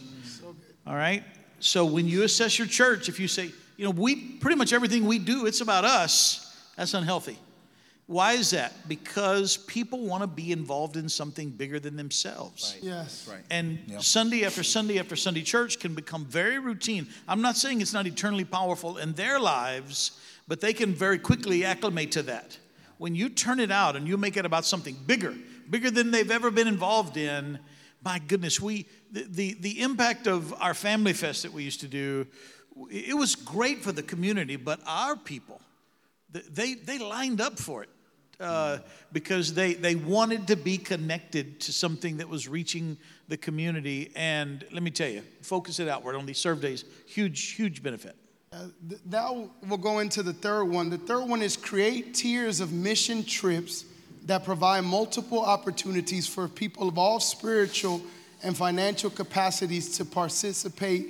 All 0.85 0.95
right? 0.95 1.23
So 1.59 1.85
when 1.85 2.07
you 2.07 2.23
assess 2.23 2.59
your 2.59 2.67
church, 2.67 3.09
if 3.09 3.19
you 3.19 3.27
say, 3.27 3.51
you 3.77 3.85
know, 3.85 3.91
we 3.91 4.15
pretty 4.15 4.57
much 4.57 4.73
everything 4.73 5.05
we 5.05 5.19
do, 5.19 5.45
it's 5.45 5.61
about 5.61 5.85
us, 5.85 6.55
that's 6.75 6.93
unhealthy. 6.93 7.37
Why 8.07 8.33
is 8.33 8.51
that? 8.51 8.87
Because 8.87 9.57
people 9.57 10.05
want 10.05 10.23
to 10.23 10.27
be 10.27 10.53
involved 10.53 10.95
in 10.95 11.09
something 11.09 11.49
bigger 11.49 11.77
than 11.77 11.97
themselves. 11.97 12.77
Yes. 12.81 13.27
Right. 13.29 13.43
And 13.49 13.79
Yeah. 13.85 13.99
Sunday 13.99 14.45
after 14.45 14.63
Sunday 14.63 14.97
after 14.97 15.17
Sunday, 15.17 15.41
church 15.41 15.77
can 15.77 15.93
become 15.93 16.25
very 16.25 16.57
routine. 16.57 17.07
I'm 17.27 17.41
not 17.41 17.57
saying 17.57 17.81
it's 17.81 17.93
not 17.93 18.07
eternally 18.07 18.45
powerful 18.45 18.97
in 18.97 19.11
their 19.13 19.39
lives, 19.39 20.11
but 20.47 20.61
they 20.61 20.71
can 20.71 20.93
very 20.93 21.19
quickly 21.19 21.65
acclimate 21.65 22.13
to 22.13 22.23
that. 22.23 22.57
When 22.97 23.13
you 23.13 23.27
turn 23.27 23.59
it 23.59 23.71
out 23.71 23.97
and 23.97 24.07
you 24.07 24.15
make 24.15 24.37
it 24.37 24.45
about 24.45 24.63
something 24.63 24.95
bigger, 25.05 25.35
bigger 25.69 25.91
than 25.91 26.11
they've 26.11 26.31
ever 26.31 26.49
been 26.49 26.67
involved 26.67 27.17
in, 27.17 27.59
my 28.03 28.19
goodness, 28.19 28.61
we 28.61 28.85
the, 29.11 29.25
the, 29.29 29.53
the 29.59 29.81
impact 29.81 30.27
of 30.27 30.53
our 30.61 30.73
family 30.73 31.13
fest 31.13 31.43
that 31.43 31.51
we 31.51 31.63
used 31.63 31.81
to 31.81 31.87
do, 31.89 32.25
it 32.89 33.17
was 33.17 33.35
great 33.35 33.81
for 33.81 33.91
the 33.91 34.03
community, 34.03 34.55
but 34.55 34.79
our 34.85 35.17
people, 35.17 35.59
they, 36.31 36.75
they 36.75 36.99
lined 36.99 37.41
up 37.41 37.59
for 37.59 37.83
it. 37.83 37.89
Uh, 38.39 38.77
because 39.11 39.53
they, 39.53 39.73
they 39.73 39.95
wanted 39.95 40.47
to 40.47 40.55
be 40.55 40.77
connected 40.77 41.59
to 41.61 41.73
something 41.73 42.17
that 42.17 42.29
was 42.29 42.47
reaching 42.47 42.97
the 43.27 43.37
community. 43.37 44.11
And 44.15 44.63
let 44.71 44.83
me 44.83 44.91
tell 44.91 45.09
you, 45.09 45.23
focus 45.41 45.79
it 45.79 45.87
outward 45.87 46.15
on 46.15 46.25
these 46.25 46.37
serve 46.37 46.61
days, 46.61 46.85
huge, 47.05 47.51
huge 47.51 47.81
benefit. 47.81 48.15
Uh, 48.53 48.67
th- 48.87 49.01
now 49.09 49.49
we'll 49.67 49.77
go 49.77 49.99
into 49.99 50.23
the 50.23 50.33
third 50.33 50.65
one. 50.65 50.89
The 50.89 50.97
third 50.97 51.25
one 51.25 51.41
is 51.41 51.57
create 51.57 52.13
tiers 52.13 52.59
of 52.59 52.71
mission 52.71 53.23
trips 53.23 53.85
that 54.25 54.43
provide 54.45 54.81
multiple 54.81 55.41
opportunities 55.41 56.27
for 56.27 56.47
people 56.47 56.87
of 56.87 56.97
all 56.97 57.19
spiritual 57.19 58.01
and 58.43 58.55
financial 58.55 59.09
capacities 59.09 59.97
to 59.97 60.05
participate 60.05 61.09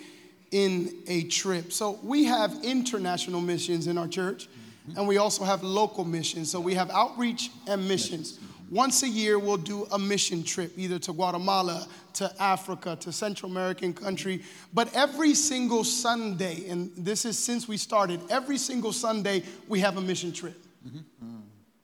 in 0.52 0.94
a 1.08 1.24
trip. 1.24 1.74
So 1.74 2.00
we 2.04 2.26
have 2.26 2.64
international 2.64 3.42
missions 3.42 3.88
in 3.88 3.98
our 3.98 4.08
church, 4.08 4.48
and 4.96 5.08
we 5.08 5.18
also 5.18 5.44
have 5.44 5.64
local 5.64 6.06
missions. 6.06 6.52
So 6.52 6.60
we 6.60 6.74
have 6.76 6.90
outreach 6.92 7.52
and 7.68 7.88
missions. 7.88 8.40
Once 8.70 9.04
a 9.04 9.08
year, 9.08 9.40
we'll 9.40 9.58
do 9.58 9.86
a 9.92 10.00
mission 10.00 10.44
trip, 10.44 10.74
either 10.78 11.00
to 11.00 11.14
Guatemala, 11.14 11.88
to 12.14 12.32
Africa, 12.42 12.98
to 13.00 13.12
Central 13.12 13.50
American 13.50 13.94
country. 13.94 14.44
But 14.74 14.94
every 14.94 15.34
single 15.36 15.84
Sunday, 15.86 16.68
and 16.68 16.92
this 16.98 17.24
is 17.24 17.40
since 17.40 17.68
we 17.68 17.78
started, 17.78 18.20
every 18.30 18.58
single 18.58 18.92
Sunday, 18.92 19.44
we 19.70 19.80
have 19.80 19.98
a 19.98 20.02
mission 20.02 20.34
trip. 20.34 20.58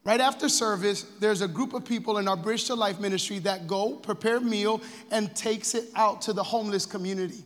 Right 0.05 0.19
after 0.19 0.49
service, 0.49 1.03
there's 1.21 1.39
a 1.39 1.47
group 1.47 1.73
of 1.73 1.85
people 1.85 2.17
in 2.17 2.27
our 2.27 2.35
Bridge 2.35 2.65
to 2.65 2.75
Life 2.75 2.99
ministry 2.99 3.39
that 3.39 3.67
go, 3.67 3.93
prepare 3.93 4.41
meal, 4.41 4.81
and 5.11 5.33
takes 5.33 5.75
it 5.75 5.85
out 5.95 6.21
to 6.23 6.33
the 6.33 6.43
homeless 6.43 6.85
community. 6.85 7.45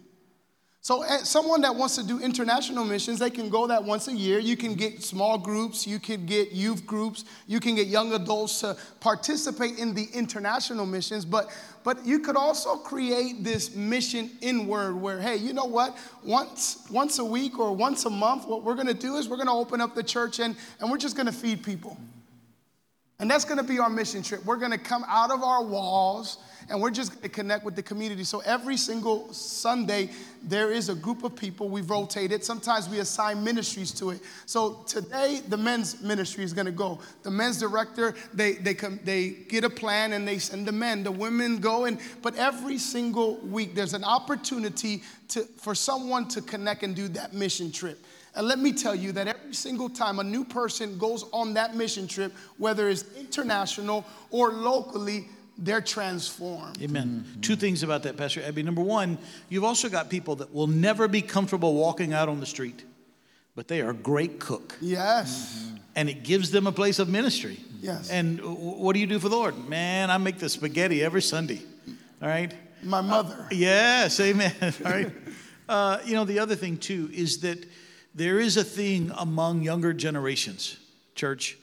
So, 0.88 1.04
someone 1.24 1.60
that 1.64 1.76
wants 1.76 1.98
to 1.98 2.04
do 2.08 2.22
international 2.22 2.86
missions, 2.86 3.20
they 3.20 3.30
can 3.30 3.50
go 3.50 3.68
that 3.68 3.84
once 3.84 4.08
a 4.08 4.14
year. 4.14 4.40
You 4.40 4.56
can 4.56 4.74
get 4.74 5.04
small 5.04 5.38
groups, 5.38 5.86
you 5.86 6.00
can 6.00 6.26
get 6.26 6.54
youth 6.54 6.86
groups, 6.86 7.26
you 7.46 7.60
can 7.60 7.76
get 7.76 7.88
young 7.88 8.14
adults 8.14 8.62
to 8.62 8.78
participate 9.02 9.80
in 9.80 9.94
the 9.94 10.08
international 10.14 10.86
missions. 10.86 11.26
But, 11.26 11.50
but 11.84 12.06
you 12.06 12.20
could 12.20 12.38
also 12.38 12.78
create 12.78 13.44
this 13.44 13.76
mission 13.76 14.32
inward 14.40 14.96
where, 14.96 15.20
hey, 15.20 15.36
you 15.36 15.52
know 15.52 15.66
what? 15.66 15.98
Once, 16.24 16.88
once 16.90 17.20
a 17.20 17.26
week 17.26 17.60
or 17.60 17.76
once 17.76 18.06
a 18.06 18.10
month, 18.10 18.48
what 18.48 18.64
we're 18.64 18.76
going 18.76 18.88
to 18.88 18.94
do 18.94 19.18
is 19.18 19.28
we're 19.28 19.36
going 19.36 19.48
to 19.48 19.54
open 19.54 19.82
up 19.82 19.94
the 19.94 20.04
church 20.04 20.40
and, 20.40 20.56
and 20.80 20.90
we're 20.90 20.98
just 20.98 21.18
going 21.18 21.26
to 21.26 21.34
feed 21.34 21.66
people. 21.66 21.98
And 23.20 23.30
that's 23.30 23.44
going 23.44 23.58
to 23.58 23.64
be 23.66 23.78
our 23.78 23.90
mission 23.90 24.24
trip. 24.24 24.46
We're 24.46 24.56
going 24.56 24.72
to 24.72 24.78
come 24.78 25.04
out 25.10 25.32
of 25.32 25.44
our 25.44 25.66
walls 25.66 26.38
and 26.70 26.82
we're 26.82 26.92
just 26.92 27.12
going 27.12 27.22
to 27.22 27.30
connect 27.30 27.64
with 27.64 27.76
the 27.76 27.84
community. 27.84 28.24
So 28.24 28.40
every 28.40 28.76
single 28.76 29.32
Sunday, 29.32 30.10
there 30.44 30.72
is 30.72 30.90
a 30.90 30.96
group 30.96 31.24
of 31.24 31.36
people. 31.36 31.70
We've 31.70 31.90
rotated. 31.90 32.44
Sometimes 32.44 32.90
we 32.90 33.00
assign 33.00 33.44
ministries 33.44 33.92
to 33.94 34.10
it. 34.10 34.22
So 34.46 34.84
today, 34.86 35.42
the 35.48 35.58
men's 35.58 36.02
ministry 36.02 36.44
is 36.44 36.52
going 36.54 36.66
to 36.66 36.72
go. 36.72 37.00
The 37.24 37.32
men's 37.32 37.60
director, 37.60 38.16
they, 38.34 38.54
they, 38.54 38.74
come, 38.74 39.00
they 39.04 39.30
get 39.30 39.64
a 39.64 39.70
plan 39.70 40.14
and 40.14 40.28
they 40.28 40.40
send 40.40 40.68
the 40.68 40.74
men. 40.74 41.04
The 41.04 41.12
women 41.12 41.60
go. 41.60 41.86
And, 41.86 42.00
but 42.22 42.36
every 42.36 42.78
single 42.78 43.38
week, 43.38 43.74
there's 43.74 43.94
an 43.94 44.04
opportunity 44.04 45.04
to, 45.30 45.44
for 45.44 45.74
someone 45.74 46.28
to 46.30 46.42
connect 46.42 46.84
and 46.84 46.96
do 46.96 47.08
that 47.10 47.34
mission 47.34 47.72
trip. 47.72 48.04
And 48.36 48.48
let 48.48 48.60
me 48.60 48.72
tell 48.72 48.94
you 48.94 49.12
that 49.14 49.28
every 49.28 49.54
single 49.54 49.90
time 49.90 50.20
a 50.20 50.24
new 50.24 50.46
person 50.46 51.00
goes 51.00 51.26
on 51.34 51.56
that 51.56 51.76
mission 51.76 52.08
trip, 52.08 52.32
whether 52.58 52.88
it's 52.88 53.04
international 53.18 54.06
or 54.30 54.52
locally, 54.52 55.28
they're 55.58 55.82
transformed. 55.82 56.82
Amen. 56.82 57.26
Two 57.42 57.56
things 57.56 57.84
about 57.84 58.04
that, 58.04 58.18
Pastor 58.18 58.44
Abby. 58.44 58.64
Number 58.64 58.82
one, 58.82 59.18
you've 59.50 59.64
also 59.64 59.90
got 59.90 60.10
people 60.10 60.36
that 60.38 60.54
will 60.54 60.68
never 60.68 61.08
be 61.08 61.22
comfortable 61.22 61.74
walking 61.74 62.14
out 62.14 62.30
on 62.30 62.40
the 62.40 62.46
street, 62.46 62.84
but 63.56 63.68
they 63.68 63.82
are 63.82 63.90
a 63.90 63.96
great 63.96 64.40
cook. 64.40 64.76
Yes. 64.82 65.72
And 65.96 66.10
it 66.10 66.24
gives 66.24 66.52
them 66.52 66.68
a 66.68 66.72
place 66.72 67.00
of 67.00 67.10
ministry. 67.10 67.60
Yes. 67.82 68.12
And 68.12 68.40
what 68.42 68.94
do 68.94 69.00
you 69.00 69.08
do 69.08 69.20
for 69.20 69.30
the 69.30 69.36
Lord? 69.36 69.68
Man, 69.68 70.12
I 70.12 70.18
make 70.18 70.38
the 70.38 70.50
spaghetti 70.50 71.04
every 71.04 71.24
Sunday. 71.24 71.62
All 72.22 72.28
right? 72.28 72.54
My 72.84 73.02
mother. 73.02 73.48
Yes, 73.52 74.20
amen. 74.20 74.54
All 74.62 74.92
right. 74.92 75.12
Uh, 75.68 76.00
you 76.06 76.14
know, 76.14 76.24
the 76.24 76.40
other 76.40 76.56
thing 76.56 76.78
too 76.78 77.10
is 77.12 77.40
that 77.40 77.66
there 78.14 78.40
is 78.40 78.58
a 78.58 78.64
thing 78.64 79.12
among 79.18 79.64
younger 79.64 79.94
generations, 79.94 80.78
church, 81.16 81.58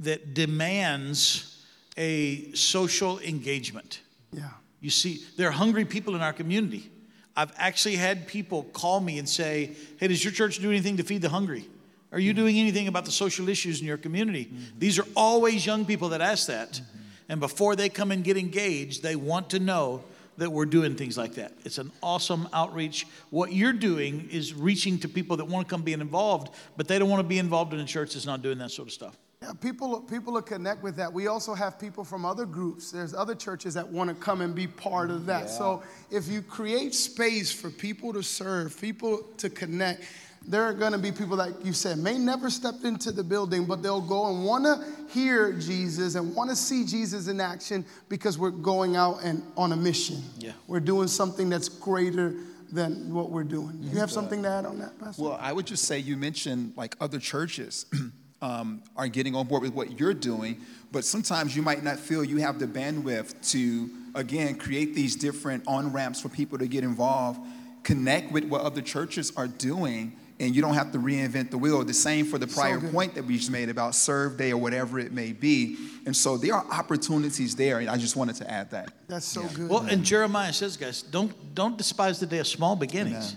that 0.00 0.34
demands 0.34 1.61
a 1.96 2.52
social 2.52 3.18
engagement. 3.20 4.00
Yeah. 4.32 4.48
You 4.80 4.90
see, 4.90 5.22
there 5.36 5.48
are 5.48 5.52
hungry 5.52 5.84
people 5.84 6.14
in 6.14 6.22
our 6.22 6.32
community. 6.32 6.90
I've 7.36 7.52
actually 7.56 7.96
had 7.96 8.26
people 8.26 8.64
call 8.64 9.00
me 9.00 9.18
and 9.18 9.28
say, 9.28 9.72
Hey, 9.98 10.08
does 10.08 10.22
your 10.22 10.32
church 10.32 10.58
do 10.58 10.70
anything 10.70 10.96
to 10.98 11.02
feed 11.02 11.22
the 11.22 11.28
hungry? 11.28 11.66
Are 12.10 12.18
you 12.18 12.32
mm-hmm. 12.32 12.40
doing 12.40 12.58
anything 12.58 12.88
about 12.88 13.04
the 13.04 13.10
social 13.10 13.48
issues 13.48 13.80
in 13.80 13.86
your 13.86 13.96
community? 13.96 14.46
Mm-hmm. 14.46 14.78
These 14.78 14.98
are 14.98 15.06
always 15.16 15.64
young 15.64 15.86
people 15.86 16.10
that 16.10 16.20
ask 16.20 16.46
that. 16.48 16.72
Mm-hmm. 16.72 16.98
And 17.30 17.40
before 17.40 17.76
they 17.76 17.88
come 17.88 18.10
and 18.10 18.22
get 18.22 18.36
engaged, 18.36 19.02
they 19.02 19.16
want 19.16 19.50
to 19.50 19.58
know 19.58 20.04
that 20.38 20.50
we're 20.50 20.66
doing 20.66 20.94
things 20.94 21.16
like 21.16 21.34
that. 21.34 21.52
It's 21.64 21.78
an 21.78 21.90
awesome 22.02 22.48
outreach. 22.52 23.06
What 23.30 23.52
you're 23.52 23.72
doing 23.72 24.28
is 24.30 24.54
reaching 24.54 24.98
to 25.00 25.08
people 25.08 25.36
that 25.38 25.44
want 25.44 25.68
to 25.68 25.70
come 25.70 25.82
be 25.82 25.92
involved, 25.92 26.54
but 26.76 26.88
they 26.88 26.98
don't 26.98 27.08
want 27.08 27.20
to 27.20 27.28
be 27.28 27.38
involved 27.38 27.72
in 27.74 27.80
a 27.80 27.84
church 27.84 28.14
that's 28.14 28.26
not 28.26 28.42
doing 28.42 28.58
that 28.58 28.70
sort 28.70 28.88
of 28.88 28.92
stuff. 28.92 29.16
Yeah, 29.42 29.52
people, 29.60 30.00
people 30.00 30.34
will 30.34 30.42
connect 30.42 30.82
with 30.82 30.94
that. 30.96 31.12
We 31.12 31.26
also 31.26 31.52
have 31.54 31.78
people 31.78 32.04
from 32.04 32.24
other 32.24 32.46
groups. 32.46 32.92
There's 32.92 33.12
other 33.12 33.34
churches 33.34 33.74
that 33.74 33.88
want 33.88 34.08
to 34.08 34.14
come 34.14 34.40
and 34.40 34.54
be 34.54 34.68
part 34.68 35.10
of 35.10 35.26
that. 35.26 35.50
So 35.50 35.82
if 36.10 36.28
you 36.28 36.42
create 36.42 36.94
space 36.94 37.50
for 37.52 37.68
people 37.68 38.12
to 38.12 38.22
serve, 38.22 38.80
people 38.80 39.24
to 39.38 39.50
connect, 39.50 40.02
there 40.46 40.62
are 40.62 40.72
going 40.72 40.92
to 40.92 40.98
be 40.98 41.12
people 41.12 41.36
like 41.36 41.54
you 41.64 41.72
said 41.72 41.98
may 41.98 42.18
never 42.18 42.50
step 42.50 42.84
into 42.84 43.12
the 43.12 43.22
building, 43.22 43.64
but 43.64 43.82
they'll 43.82 44.00
go 44.00 44.26
and 44.34 44.44
want 44.44 44.64
to 44.64 44.84
hear 45.12 45.52
Jesus 45.52 46.14
and 46.14 46.34
want 46.34 46.50
to 46.50 46.56
see 46.56 46.84
Jesus 46.84 47.28
in 47.28 47.40
action 47.40 47.84
because 48.08 48.38
we're 48.38 48.50
going 48.50 48.96
out 48.96 49.22
and 49.22 49.42
on 49.56 49.72
a 49.72 49.76
mission. 49.76 50.22
Yeah. 50.38 50.52
We're 50.66 50.80
doing 50.80 51.08
something 51.08 51.48
that's 51.48 51.68
greater 51.68 52.34
than 52.72 53.12
what 53.12 53.30
we're 53.30 53.44
doing. 53.44 53.78
You 53.82 53.98
have 53.98 54.10
something 54.10 54.42
to 54.42 54.48
add 54.48 54.66
on 54.66 54.78
that, 54.78 54.98
Pastor? 54.98 55.22
Well, 55.22 55.38
I 55.40 55.52
would 55.52 55.66
just 55.66 55.84
say 55.84 55.98
you 55.98 56.16
mentioned 56.16 56.72
like 56.76 56.96
other 57.00 57.18
churches 57.18 57.86
um, 58.42 58.82
are 58.96 59.08
getting 59.08 59.34
on 59.34 59.46
board 59.46 59.62
with 59.62 59.72
what 59.72 59.98
you're 59.98 60.12
doing, 60.12 60.60
but 60.90 61.04
sometimes 61.04 61.56
you 61.56 61.62
might 61.62 61.82
not 61.82 61.98
feel 61.98 62.22
you 62.22 62.38
have 62.38 62.58
the 62.58 62.66
bandwidth 62.66 63.50
to, 63.52 63.88
again, 64.14 64.56
create 64.56 64.94
these 64.94 65.16
different 65.16 65.62
on 65.66 65.92
ramps 65.92 66.20
for 66.20 66.28
people 66.28 66.58
to 66.58 66.66
get 66.66 66.84
involved, 66.84 67.40
connect 67.84 68.32
with 68.32 68.44
what 68.44 68.60
other 68.60 68.82
churches 68.82 69.32
are 69.36 69.46
doing, 69.46 70.14
and 70.40 70.56
you 70.56 70.60
don't 70.60 70.74
have 70.74 70.90
to 70.90 70.98
reinvent 70.98 71.50
the 71.50 71.58
wheel. 71.58 71.84
The 71.84 71.94
same 71.94 72.26
for 72.26 72.36
the 72.36 72.48
prior 72.48 72.78
good. 72.78 72.92
point 72.92 73.14
that 73.14 73.24
we 73.24 73.36
just 73.36 73.50
made 73.50 73.68
about 73.68 73.94
Serve 73.94 74.36
Day 74.36 74.50
or 74.50 74.56
whatever 74.56 74.98
it 74.98 75.12
may 75.12 75.32
be. 75.32 75.76
And 76.04 76.16
so 76.16 76.36
there 76.36 76.54
are 76.54 76.66
opportunities 76.68 77.54
there, 77.54 77.78
and 77.78 77.88
I 77.88 77.96
just 77.96 78.16
wanted 78.16 78.34
to 78.36 78.50
add 78.50 78.70
that. 78.72 78.92
that's 79.06 79.24
so 79.24 79.42
good. 79.54 79.70
Well, 79.70 79.82
and 79.82 80.04
Jeremiah 80.04 80.52
says, 80.52 80.76
guys, 80.76 81.02
don't 81.02 81.54
don't 81.54 81.78
despise 81.78 82.18
the 82.18 82.26
day 82.26 82.38
of 82.38 82.48
small 82.48 82.74
beginnings. 82.74 83.36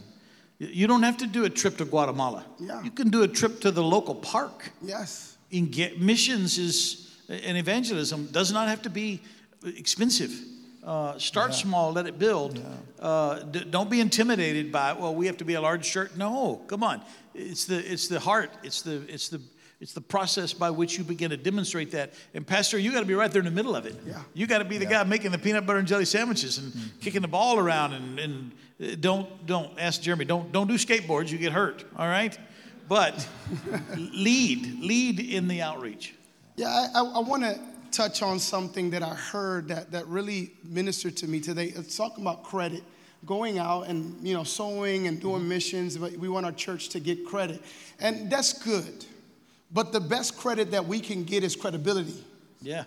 You 0.58 0.88
don't 0.88 1.04
have 1.04 1.18
to 1.18 1.28
do 1.28 1.44
a 1.44 1.50
trip 1.50 1.78
to 1.78 1.86
Guatemala. 1.86 2.46
Yeah. 2.60 2.82
You 2.84 2.92
can 2.92 3.10
do 3.10 3.24
a 3.24 3.28
trip 3.28 3.60
to 3.62 3.72
the 3.72 3.84
local 3.84 4.16
park. 4.16 4.72
yes. 4.82 5.38
In 5.52 5.70
get, 5.70 6.00
missions 6.02 6.58
is 6.58 7.12
and 7.30 7.58
evangelism 7.58 8.28
does 8.32 8.52
not 8.52 8.68
have 8.68 8.82
to 8.82 8.90
be 8.90 9.22
expensive. 9.64 10.32
Uh, 10.84 11.18
start 11.18 11.54
small, 11.54 11.92
let 11.94 12.06
it 12.08 12.20
build. 12.20 12.60
Uh, 13.00 13.40
d- 13.40 13.64
don't 13.70 13.90
be 13.90 14.00
intimidated 14.00 14.72
by 14.72 14.94
well, 14.94 15.14
we 15.16 15.26
have 15.28 15.38
to 15.38 15.46
be 15.46 15.54
a 15.56 15.62
large 15.62 15.90
church. 15.90 16.12
No, 16.16 16.62
come 16.68 16.84
on. 16.84 17.02
It's 17.34 17.66
the 17.66 17.78
it's 17.92 18.08
the 18.08 18.20
heart. 18.20 18.52
It's 18.64 18.82
the 18.82 19.02
it's 19.08 19.30
the 19.30 19.40
it's 19.82 19.94
the 19.94 20.02
process 20.02 20.54
by 20.54 20.70
which 20.70 20.98
you 20.98 21.04
begin 21.04 21.32
to 21.32 21.38
demonstrate 21.38 21.92
that. 21.92 22.14
And 22.34 22.48
pastor, 22.48 22.78
you 22.78 22.92
got 22.92 23.02
to 23.02 23.06
be 23.06 23.14
right 23.14 23.32
there 23.32 23.42
in 23.42 23.46
the 23.46 23.52
middle 23.52 23.76
of 23.76 23.86
it. 23.86 23.96
Yeah. 24.08 24.22
You 24.34 24.48
got 24.48 24.60
to 24.60 24.66
be 24.66 24.78
the 24.78 24.86
guy 24.86 25.04
making 25.04 25.32
the 25.32 25.38
peanut 25.38 25.66
butter 25.66 25.80
and 25.80 25.88
jelly 25.88 26.06
sandwiches 26.06 26.58
and 26.58 26.74
kicking 27.02 27.22
the 27.22 27.28
ball 27.28 27.60
around 27.60 27.94
and, 27.94 28.20
and 28.20 28.52
uh, 28.82 28.96
don't 29.00 29.46
don't 29.46 29.78
ask 29.80 30.02
Jeremy. 30.02 30.26
Don't 30.26 30.52
don't 30.52 30.68
do 30.68 30.76
skateboards. 30.76 31.32
You 31.32 31.38
get 31.38 31.52
hurt. 31.52 31.84
All 31.98 32.08
right. 32.08 32.38
But 32.88 33.28
lead 33.98 34.80
lead 34.82 35.20
in 35.20 35.48
the 35.48 35.62
outreach. 35.62 36.16
Yeah, 36.56 36.68
I, 36.68 37.00
I, 37.00 37.04
I 37.04 37.20
want 37.20 37.44
to 37.44 37.60
touch 37.92 38.22
on 38.22 38.40
something 38.40 38.90
that 38.92 39.04
I 39.04 39.14
heard 39.14 39.70
that, 39.70 39.92
that 39.92 40.08
really 40.08 40.54
ministered 40.64 41.16
to 41.18 41.28
me 41.28 41.40
today. 41.40 41.74
It's 41.76 41.96
talking 41.96 42.24
about 42.24 42.44
credit, 42.44 42.84
going 43.26 43.58
out 43.58 43.88
and 43.88 44.26
you 44.26 44.34
know 44.34 44.44
sowing 44.44 45.08
and 45.08 45.20
doing 45.20 45.48
missions. 45.48 45.98
But 45.98 46.14
we 46.14 46.30
want 46.30 46.46
our 46.46 46.52
church 46.52 46.90
to 46.90 47.00
get 47.00 47.26
credit, 47.26 47.62
and 48.00 48.30
that's 48.32 48.54
good. 48.54 49.06
But 49.76 49.92
the 49.92 50.00
best 50.00 50.38
credit 50.38 50.72
that 50.72 50.88
we 50.88 51.02
can 51.02 51.26
get 51.26 51.44
is 51.44 51.54
credibility. 51.54 52.24
Yeah. 52.62 52.86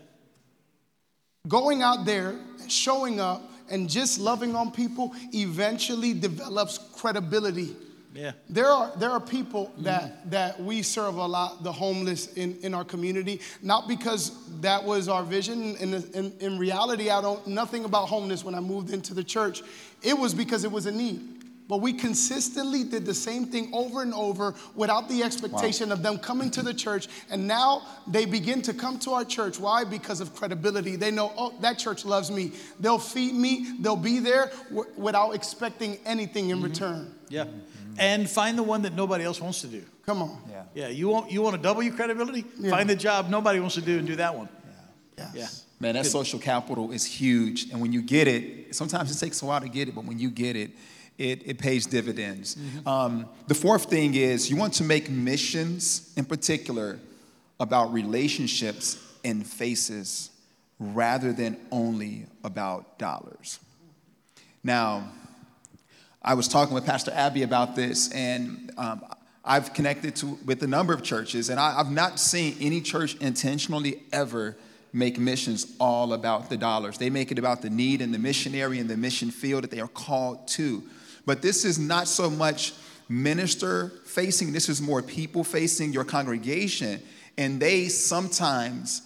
Going 1.47 1.83
out 1.83 2.07
there, 2.07 2.35
showing 2.67 3.21
up, 3.21 3.43
and 3.71 3.91
just 3.91 4.19
loving 4.19 4.57
on 4.57 4.71
people 4.71 5.15
eventually 5.35 6.15
develops 6.15 6.79
credibility. 6.79 7.77
Yeah. 8.15 8.33
There 8.49 8.71
are 8.71 8.91
there 8.97 9.11
are 9.11 9.21
people 9.21 9.71
that 9.81 10.31
that 10.31 10.59
we 10.63 10.81
serve 10.81 11.17
a 11.17 11.27
lot, 11.27 11.63
the 11.63 11.71
homeless 11.71 12.33
in, 12.33 12.57
in 12.63 12.73
our 12.73 12.85
community, 12.85 13.43
not 13.63 13.87
because 13.87 14.33
that 14.63 14.83
was 14.83 15.09
our 15.09 15.23
vision. 15.23 15.77
In, 15.77 15.93
in, 15.93 16.33
in 16.41 16.59
reality, 16.59 17.11
I 17.11 17.21
don't 17.21 17.47
nothing 17.47 17.85
about 17.85 18.09
homeless 18.09 18.45
when 18.45 18.55
I 18.55 18.61
moved 18.61 18.95
into 18.95 19.13
the 19.13 19.23
church. 19.23 19.63
It 20.03 20.19
was 20.19 20.33
because 20.33 20.65
it 20.65 20.73
was 20.73 20.87
a 20.87 20.93
need. 20.93 21.38
But 21.69 21.83
we 21.83 21.93
consistently 21.93 22.83
did 22.83 23.05
the 23.05 23.15
same 23.15 23.45
thing 23.45 23.71
over 23.73 24.03
and 24.03 24.15
over 24.15 24.55
without 24.75 25.09
the 25.09 25.23
expectation 25.23 25.93
of 25.93 26.03
them 26.03 26.19
coming 26.19 26.51
to 26.53 26.63
the 26.63 26.73
church. 26.73 27.09
And 27.31 27.47
now 27.47 27.83
they 28.07 28.25
begin 28.25 28.63
to 28.63 28.73
come 28.73 28.99
to 29.01 29.13
our 29.13 29.25
church. 29.25 29.61
Why? 29.61 29.85
Because 29.85 30.21
of 30.21 30.35
credibility. 30.35 30.97
They 30.97 31.11
know, 31.11 31.33
oh, 31.37 31.55
that 31.61 31.79
church 31.79 32.07
loves 32.07 32.31
me. 32.31 32.53
They'll 32.81 32.99
feed 32.99 33.35
me, 33.35 33.77
they'll 33.81 33.97
be 33.97 34.19
there 34.19 34.51
w- 34.71 34.91
without 34.97 35.33
expecting 35.33 35.99
anything 36.07 36.49
in 36.49 36.57
mm-hmm. 36.57 36.65
return. 36.65 37.15
Yeah. 37.29 37.45
Mm-hmm. 37.45 37.95
And 37.99 38.31
find 38.31 38.57
the 38.57 38.63
one 38.63 38.83
that 38.83 38.95
nobody 38.95 39.25
else 39.25 39.41
wants 39.41 39.61
to 39.61 39.67
do. 39.67 39.85
Come 40.07 40.23
on. 40.23 40.41
Yeah. 40.49 40.63
Yeah, 40.75 40.89
you 40.89 41.09
want 41.09 41.31
you 41.31 41.43
want 41.43 41.57
to 41.57 41.61
double 41.61 41.83
your 41.83 41.95
credibility? 41.95 42.47
Yeah. 42.59 42.71
Find 42.71 42.89
the 42.89 42.97
job 42.97 43.29
nobody 43.29 43.61
wants 43.61 43.75
to 43.75 43.83
do 43.83 43.99
and 43.99 44.07
do 44.07 44.17
that 44.17 44.35
one. 44.35 44.49
Yes. 45.19 45.33
Yeah. 45.35 45.49
Man, 45.81 45.95
that 45.95 46.07
social 46.07 46.39
capital 46.39 46.91
is 46.93 47.05
huge. 47.05 47.71
And 47.71 47.81
when 47.81 47.93
you 47.93 48.03
get 48.03 48.27
it, 48.27 48.75
sometimes 48.75 49.15
it 49.15 49.25
takes 49.25 49.43
a 49.43 49.47
while 49.47 49.61
to 49.61 49.69
get 49.69 49.89
it, 49.89 49.95
but 49.95 50.05
when 50.05 50.19
you 50.19 50.31
get 50.31 50.57
it, 50.57 50.71
it, 51.19 51.43
it 51.47 51.59
pays 51.59 51.87
dividends. 51.87 52.57
Um, 52.87 53.27
the 53.49 53.55
fourth 53.55 53.87
thing 53.91 54.15
is 54.15 54.49
you 54.49 54.57
want 54.57 54.75
to 54.75 54.85
make 54.85 55.11
missions, 55.11 56.13
in 56.17 56.25
particular, 56.25 56.99
about 57.61 57.93
relationships 57.93 58.97
and 59.25 59.45
faces 59.45 60.31
rather 60.79 61.33
than 61.33 61.57
only 61.73 62.27
about 62.45 62.99
dollars. 62.99 63.59
Now, 64.63 65.11
I 66.23 66.35
was 66.35 66.47
talking 66.47 66.75
with 66.75 66.87
Pastor 66.87 67.11
Abby 67.13 67.43
about 67.43 67.75
this, 67.75 68.13
and 68.13 68.71
um, 68.79 69.05
I've 69.45 69.75
connected 69.75 70.15
to, 70.17 70.39
with 70.45 70.63
a 70.63 70.67
number 70.67 70.93
of 70.93 71.03
churches, 71.03 71.49
and 71.49 71.59
I, 71.59 71.79
I've 71.79 71.91
not 71.91 72.21
seen 72.21 72.57
any 72.61 72.81
church 72.81 73.17
intentionally 73.17 74.03
ever 74.13 74.57
make 74.93 75.19
missions 75.19 75.75
all 75.81 76.13
about 76.13 76.49
the 76.49 76.57
dollars. 76.57 76.99
They 76.99 77.11
make 77.11 77.33
it 77.33 77.39
about 77.39 77.63
the 77.63 77.71
need 77.71 78.03
and 78.03 78.15
the 78.15 78.19
missionary 78.19 78.79
and 78.79 78.89
the 78.89 78.97
mission 78.97 79.31
field 79.31 79.65
that 79.65 79.71
they 79.71 79.81
are 79.81 79.89
called 79.89 80.47
to. 80.49 80.83
But 81.29 81.43
this 81.43 81.67
is 81.67 81.79
not 81.79 82.09
so 82.09 82.31
much 82.31 82.73
minister 83.07 83.91
facing, 84.07 84.51
this 84.51 84.71
is 84.71 84.81
more 84.81 85.03
people 85.03 85.45
facing 85.45 85.93
your 85.93 86.05
congregation. 86.05 87.03
And 87.37 87.61
they 87.61 87.89
sometimes, 87.89 89.03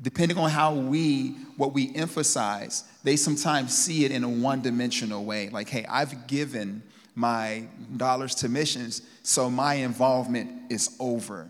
depending 0.00 0.38
on 0.38 0.48
how 0.48 0.72
we, 0.72 1.32
what 1.58 1.74
we 1.74 1.94
emphasize, 1.94 2.84
they 3.04 3.16
sometimes 3.16 3.76
see 3.76 4.06
it 4.06 4.10
in 4.10 4.24
a 4.24 4.28
one 4.28 4.62
dimensional 4.62 5.26
way. 5.26 5.50
Like, 5.50 5.68
hey, 5.68 5.84
I've 5.86 6.26
given 6.26 6.82
my 7.14 7.64
dollars 7.94 8.34
to 8.36 8.48
missions, 8.48 9.02
so 9.22 9.50
my 9.50 9.74
involvement 9.74 10.72
is 10.72 10.96
over. 10.98 11.46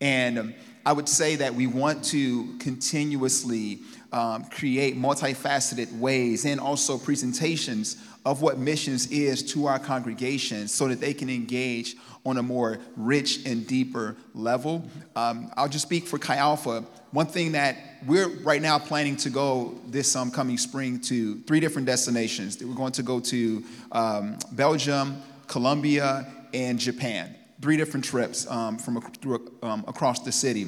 And 0.00 0.36
um, 0.36 0.54
I 0.84 0.92
would 0.92 1.08
say 1.08 1.36
that 1.36 1.54
we 1.54 1.68
want 1.68 2.02
to 2.06 2.58
continuously 2.58 3.78
um, 4.12 4.44
create 4.44 4.96
multifaceted 4.96 5.98
ways 5.98 6.44
and 6.44 6.60
also 6.60 6.98
presentations 6.98 7.96
of 8.24 8.42
what 8.42 8.58
missions 8.58 9.10
is 9.10 9.42
to 9.52 9.66
our 9.66 9.78
congregation 9.78 10.68
so 10.68 10.88
that 10.88 11.00
they 11.00 11.14
can 11.14 11.30
engage 11.30 11.96
on 12.26 12.36
a 12.36 12.42
more 12.42 12.78
rich 12.96 13.46
and 13.46 13.66
deeper 13.66 14.16
level. 14.34 14.84
Um, 15.16 15.50
I'll 15.56 15.68
just 15.68 15.86
speak 15.86 16.06
for 16.06 16.18
Chi 16.18 16.36
Alpha. 16.36 16.84
One 17.12 17.26
thing 17.26 17.52
that 17.52 17.78
we're 18.06 18.28
right 18.42 18.60
now 18.60 18.78
planning 18.78 19.16
to 19.16 19.30
go 19.30 19.78
this 19.86 20.14
um, 20.14 20.30
coming 20.30 20.58
spring 20.58 21.00
to 21.02 21.40
three 21.40 21.60
different 21.60 21.86
destinations. 21.86 22.62
We're 22.62 22.74
going 22.74 22.92
to 22.92 23.02
go 23.02 23.20
to 23.20 23.64
um, 23.92 24.38
Belgium, 24.52 25.22
Colombia, 25.46 26.26
and 26.52 26.78
Japan. 26.78 27.34
Three 27.60 27.76
different 27.76 28.04
trips 28.04 28.48
um, 28.50 28.78
from 28.78 29.00
through, 29.00 29.50
um, 29.62 29.84
across 29.88 30.20
the 30.20 30.32
city. 30.32 30.66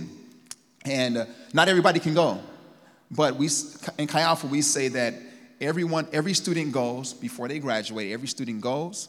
And 0.84 1.16
uh, 1.18 1.26
not 1.52 1.68
everybody 1.68 2.00
can 2.00 2.14
go. 2.14 2.40
But 3.14 3.36
we, 3.36 3.50
in 3.98 4.06
Chi 4.06 4.20
Alpha, 4.22 4.46
we 4.46 4.62
say 4.62 4.88
that 4.88 5.14
everyone, 5.60 6.08
every 6.12 6.32
student 6.32 6.72
goes 6.72 7.12
before 7.12 7.46
they 7.46 7.58
graduate. 7.58 8.10
Every 8.10 8.26
student 8.26 8.62
goes, 8.62 9.08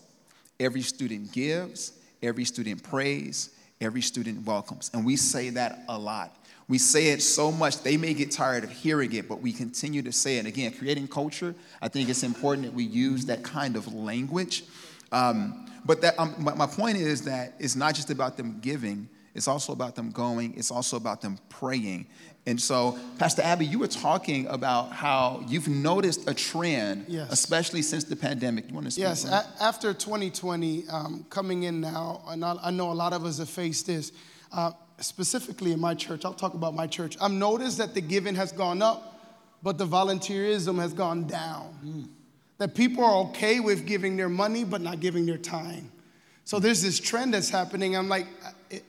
every 0.60 0.82
student 0.82 1.32
gives, 1.32 1.94
every 2.22 2.44
student 2.44 2.84
prays, 2.84 3.52
every 3.80 4.02
student 4.02 4.46
welcomes. 4.46 4.92
And 4.94 5.06
we 5.06 5.16
say 5.16 5.50
that 5.52 5.86
a 5.88 5.98
lot. 5.98 6.36
We 6.68 6.78
say 6.78 7.08
it 7.08 7.22
so 7.22 7.52
much 7.52 7.82
they 7.82 7.98
may 7.98 8.14
get 8.14 8.32
tired 8.32 8.64
of 8.64 8.72
hearing 8.72 9.14
it, 9.14 9.28
but 9.28 9.42
we 9.42 9.54
continue 9.54 10.02
to 10.02 10.12
say 10.12 10.38
it. 10.38 10.46
Again, 10.46 10.74
creating 10.74 11.08
culture, 11.08 11.56
I 11.82 11.88
think 11.88 12.10
it's 12.10 12.24
important 12.24 12.68
that 12.68 12.74
we 12.74 12.84
use 12.84 13.26
that 13.26 13.44
kind 13.44 13.76
of 13.76 13.94
language. 13.94 14.64
Um, 15.12 15.70
but 15.86 16.02
that, 16.02 16.18
um, 16.20 16.36
my, 16.40 16.54
my 16.54 16.66
point 16.66 16.98
is 16.98 17.22
that 17.24 17.54
it's 17.60 17.76
not 17.76 17.96
just 17.96 18.10
about 18.10 18.38
them 18.38 18.60
giving, 18.62 19.10
it's 19.36 19.48
also 19.48 19.74
about 19.74 19.96
them 19.96 20.12
going, 20.12 20.54
it's 20.58 20.72
also 20.72 20.98
about 20.98 21.22
them 21.22 21.38
praying. 21.50 22.08
And 22.46 22.60
so, 22.62 23.00
Pastor 23.18 23.42
Abby, 23.42 23.66
you 23.66 23.80
were 23.80 23.88
talking 23.88 24.48
about 24.48 24.92
how 24.92 25.44
you've 25.48 25.70
noticed 25.70 26.30
a 26.30 26.34
trend, 26.34 27.06
Yes. 27.08 27.32
especially 27.32 27.82
since 27.82 28.04
the 28.04 28.16
pandemic. 28.18 28.68
You 28.68 28.74
want 28.74 28.86
to 28.88 28.92
speak? 28.92 29.04
Yes, 29.04 29.24
a- 29.26 29.48
after 29.62 29.94
2020, 29.94 30.88
um, 30.90 31.26
coming 31.30 31.64
in 31.64 31.80
now, 31.80 32.22
and 32.28 32.44
I, 32.44 32.58
I 32.64 32.72
know 32.72 32.92
a 32.92 32.94
lot 32.94 33.14
of 33.14 33.24
us 33.26 33.38
have 33.38 33.50
faced 33.50 33.88
this, 33.88 34.12
uh, 34.52 34.72
specifically 35.00 35.72
in 35.72 35.80
my 35.80 35.94
church. 35.96 36.26
I'll 36.26 36.34
talk 36.34 36.54
about 36.54 36.76
my 36.76 36.86
church. 36.86 37.16
I've 37.22 37.32
noticed 37.32 37.78
that 37.78 37.94
the 37.94 38.02
giving 38.02 38.36
has 38.36 38.52
gone 38.52 38.82
up, 38.82 39.20
but 39.64 39.78
the 39.78 39.88
volunteerism 39.88 40.78
has 40.80 40.92
gone 40.94 41.26
down. 41.26 42.10
That 42.58 42.76
people 42.76 43.06
are 43.06 43.30
okay 43.30 43.62
with 43.62 43.86
giving 43.88 44.18
their 44.18 44.30
money, 44.30 44.66
but 44.66 44.82
not 44.82 45.00
giving 45.00 45.26
their 45.26 45.38
time. 45.38 45.93
So 46.46 46.60
there's 46.60 46.82
this 46.82 47.00
trend 47.00 47.34
that's 47.34 47.50
happening. 47.50 47.96
I'm 47.96 48.10
like, 48.10 48.28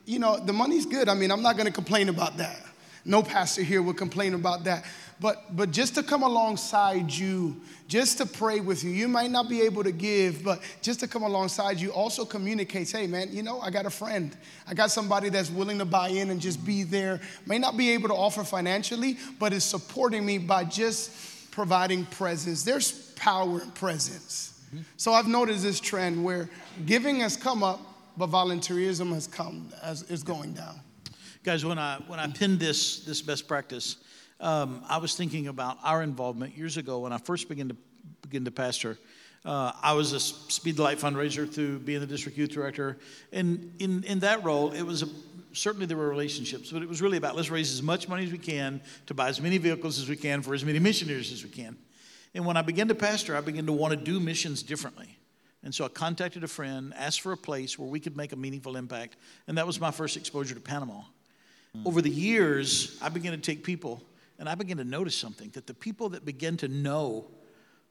you 0.07 0.19
know, 0.19 0.39
the 0.39 0.53
money's 0.53 0.87
good. 0.87 1.09
I 1.09 1.15
mean, 1.15 1.31
I'm 1.31 1.43
not 1.43 1.57
going 1.57 1.67
to 1.67 1.73
complain 1.73 2.09
about 2.09 2.37
that. 2.39 2.61
No 3.05 3.23
pastor 3.23 3.63
here 3.63 3.83
would 3.83 3.97
complain 3.97 4.35
about 4.35 4.65
that. 4.65 4.85
But 5.21 5.55
but 5.55 5.71
just 5.71 5.95
to 5.95 6.03
come 6.03 6.23
alongside 6.23 7.13
you, 7.13 7.61
just 7.87 8.19
to 8.19 8.27
pray 8.27 8.61
with 8.61 8.83
you. 8.83 8.91
You 8.91 9.09
might 9.09 9.31
not 9.31 9.49
be 9.49 9.61
able 9.63 9.85
to 9.85 9.93
give, 9.93 10.43
but 10.43 10.61
just 10.83 11.01
to 11.01 11.09
come 11.09 11.23
alongside 11.23 11.79
you 11.79 11.91
also 11.91 12.25
communicates, 12.25 12.91
hey 12.93 13.07
man, 13.07 13.29
you 13.31 13.43
know, 13.43 13.61
I 13.61 13.71
got 13.71 13.87
a 13.87 13.91
friend. 13.91 14.37
I 14.67 14.75
got 14.75 14.91
somebody 14.91 15.29
that's 15.29 15.51
willing 15.51 15.79
to 15.79 15.85
buy 15.85 16.09
in 16.09 16.31
and 16.31 16.41
just 16.41 16.65
be 16.65 16.83
there. 16.83 17.21
May 17.47 17.59
not 17.59 17.77
be 17.77 17.91
able 17.93 18.09
to 18.09 18.15
offer 18.15 18.43
financially, 18.43 19.19
but 19.39 19.53
is 19.53 19.65
supporting 19.65 20.25
me 20.27 20.39
by 20.39 20.65
just 20.65 21.51
providing 21.53 22.07
presence. 22.07 22.65
There's 22.65 23.13
power 23.13 23.61
in 23.61 23.71
presence. 23.73 24.54
So 24.97 25.13
I've 25.13 25.29
noticed 25.29 25.63
this 25.63 25.81
trend 25.81 26.25
where 26.25 26.49
giving 26.87 27.21
has 27.21 27.37
come 27.37 27.63
up, 27.63 27.81
but 28.17 28.31
volunteerism 28.31 29.13
has 29.13 29.27
come 29.27 29.73
as 29.83 30.03
is 30.05 30.23
going 30.23 30.55
down. 30.55 30.81
Guys, 31.43 31.65
when 31.65 31.79
I 31.79 31.99
when 32.07 32.19
I 32.19 32.27
pinned 32.29 32.59
this 32.59 33.05
this 33.05 33.21
best 33.21 33.47
practice, 33.47 33.97
um, 34.41 34.83
I 34.89 34.99
was 34.99 35.17
thinking 35.17 35.49
about 35.49 35.79
our 35.83 36.03
involvement 36.03 36.57
years 36.57 36.77
ago 36.77 37.01
when 37.01 37.13
I 37.13 37.19
first 37.19 37.49
began 37.49 37.69
to 37.69 37.77
begin 38.23 38.45
to 38.45 38.51
pastor. 38.51 38.99
Uh, 39.45 39.73
I 39.83 39.93
was 39.93 40.15
a 40.15 40.21
Speed 40.21 40.79
Light 40.79 40.99
fundraiser 40.99 41.51
through 41.51 41.81
being 41.81 42.01
the 42.01 42.07
district 42.07 42.39
youth 42.39 42.51
director, 42.51 42.97
and 43.33 43.75
in 43.79 44.03
in 44.05 44.21
that 44.21 44.43
role, 44.43 44.73
it 44.73 44.83
was 44.83 45.03
a, 45.03 45.09
certainly 45.53 45.85
there 45.85 45.99
were 45.99 46.09
relationships, 46.09 46.73
but 46.73 46.83
it 46.83 46.89
was 46.89 47.03
really 47.03 47.19
about 47.19 47.37
let's 47.37 47.51
raise 47.51 47.71
as 47.73 47.83
much 47.83 48.09
money 48.09 48.25
as 48.25 48.33
we 48.33 48.39
can 48.39 48.81
to 49.07 49.13
buy 49.13 49.29
as 49.29 49.41
many 49.43 49.59
vehicles 49.59 49.99
as 49.99 50.09
we 50.09 50.17
can 50.17 50.41
for 50.41 50.55
as 50.55 50.65
many 50.65 50.79
missionaries 50.79 51.31
as 51.31 51.45
we 51.45 51.51
can. 51.51 51.77
And 52.35 52.45
when 52.45 52.57
I 52.57 52.63
began 52.63 52.89
to 52.89 52.95
pastor, 52.95 53.37
I 53.37 53.41
began 53.41 53.67
to 53.67 53.73
want 53.73 53.93
to 53.93 53.97
do 53.97 54.19
missions 54.19 54.63
differently. 54.63 55.17
And 55.63 55.75
so 55.75 55.85
I 55.85 55.89
contacted 55.89 56.45
a 56.45 56.49
friend, 56.49 56.93
asked 56.97 57.21
for 57.21 57.33
a 57.33 57.37
place 57.37 57.79
where 57.79 57.89
we 57.89 58.01
could 58.01 58.17
make 58.17 58.33
a 58.33 58.37
meaningful 58.37 58.77
impact, 58.77 59.17
and 59.47 59.57
that 59.57 59.67
was 59.67 59.81
my 59.81 59.91
first 59.91 60.17
exposure 60.17 60.55
to 60.55 60.61
Panama. 60.61 61.03
Over 61.85 62.03
the 62.03 62.11
years, 62.11 62.97
I 63.03 63.09
began 63.09 63.33
to 63.33 63.39
take 63.39 63.65
people 63.65 64.01
and 64.39 64.49
I 64.49 64.55
began 64.55 64.77
to 64.79 64.85
notice 64.85 65.17
something 65.17 65.51
that 65.51 65.67
the 65.67 65.75
people 65.75 66.11
that 66.11 66.25
began 66.25 66.57
to 66.59 66.69
know 66.69 67.27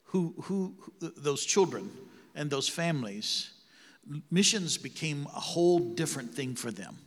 who, 0.04 0.34
who, 0.44 0.76
who 0.80 1.12
those 1.18 1.44
children 1.46 1.90
and 2.36 2.50
those 2.50 2.68
families, 2.70 3.52
missions 4.30 4.78
became 4.78 5.28
a 5.36 5.40
whole 5.40 5.80
different 5.80 6.34
thing 6.34 6.56
for 6.56 6.72
them. 6.72 6.98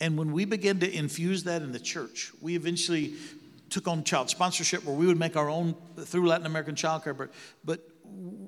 And 0.00 0.16
when 0.16 0.32
we 0.32 0.44
began 0.44 0.78
to 0.80 0.90
infuse 0.90 1.44
that 1.44 1.62
in 1.62 1.72
the 1.72 1.80
church, 1.80 2.32
we 2.40 2.56
eventually 2.56 3.14
took 3.70 3.88
on 3.88 4.04
child 4.04 4.30
sponsorship 4.30 4.84
where 4.84 4.94
we 4.94 5.06
would 5.06 5.18
make 5.18 5.36
our 5.36 5.48
own 5.48 5.74
through 5.98 6.26
Latin 6.28 6.46
American 6.46 6.74
Child 6.74 7.04
Care, 7.04 7.14
but, 7.14 7.30
but 7.64 7.80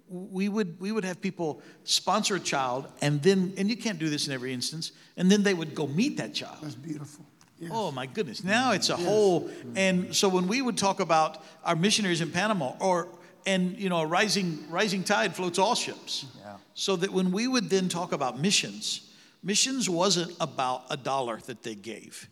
we 0.08 0.48
would 0.48 0.78
we 0.80 0.92
would 0.92 1.04
have 1.04 1.20
people 1.20 1.62
sponsor 1.84 2.36
a 2.36 2.40
child 2.40 2.86
and 3.00 3.22
then 3.22 3.54
and 3.56 3.70
you 3.70 3.76
can't 3.76 3.98
do 3.98 4.08
this 4.08 4.26
in 4.26 4.32
every 4.32 4.52
instance 4.52 4.92
and 5.16 5.30
then 5.30 5.42
they 5.42 5.54
would 5.54 5.74
go 5.74 5.86
meet 5.86 6.16
that 6.16 6.34
child 6.34 6.58
That's 6.60 6.74
beautiful. 6.74 7.24
Yes. 7.58 7.70
Oh 7.72 7.92
my 7.92 8.06
goodness. 8.06 8.42
Now 8.42 8.66
mm-hmm. 8.68 8.76
it's 8.76 8.90
a 8.90 8.96
whole 8.96 9.42
mm-hmm. 9.42 9.78
and 9.78 10.16
so 10.16 10.28
when 10.28 10.48
we 10.48 10.60
would 10.62 10.76
talk 10.76 11.00
about 11.00 11.44
our 11.64 11.76
missionaries 11.76 12.20
in 12.20 12.30
Panama 12.30 12.74
or 12.80 13.08
and 13.46 13.78
you 13.78 13.88
know 13.88 14.00
a 14.00 14.06
rising 14.06 14.64
rising 14.68 15.04
tide 15.04 15.34
floats 15.34 15.58
all 15.58 15.74
ships. 15.74 16.26
Yeah. 16.40 16.56
So 16.74 16.96
that 16.96 17.12
when 17.12 17.32
we 17.32 17.46
would 17.46 17.70
then 17.70 17.88
talk 17.88 18.12
about 18.12 18.38
missions, 18.38 19.12
missions 19.42 19.88
wasn't 19.88 20.34
about 20.40 20.84
a 20.90 20.96
dollar 20.96 21.38
that 21.46 21.62
they 21.62 21.74
gave. 21.74 22.28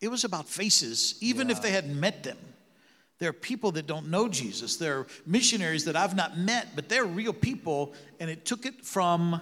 It 0.00 0.08
was 0.08 0.24
about 0.24 0.48
faces 0.48 1.16
even 1.20 1.50
if 1.50 1.62
they 1.62 1.70
hadn't 1.70 1.98
met 1.98 2.22
them. 2.22 2.38
There 3.18 3.30
are 3.30 3.34
people 3.34 3.72
that 3.72 3.86
don't 3.86 4.10
know 4.10 4.28
Jesus. 4.28 4.76
There 4.76 4.98
are 4.98 5.06
missionaries 5.24 5.86
that 5.86 5.96
I've 5.96 6.14
not 6.14 6.36
met, 6.36 6.76
but 6.76 6.88
they're 6.88 7.06
real 7.06 7.32
people 7.32 7.94
and 8.20 8.28
it 8.28 8.44
took 8.44 8.66
it 8.66 8.84
from 8.84 9.40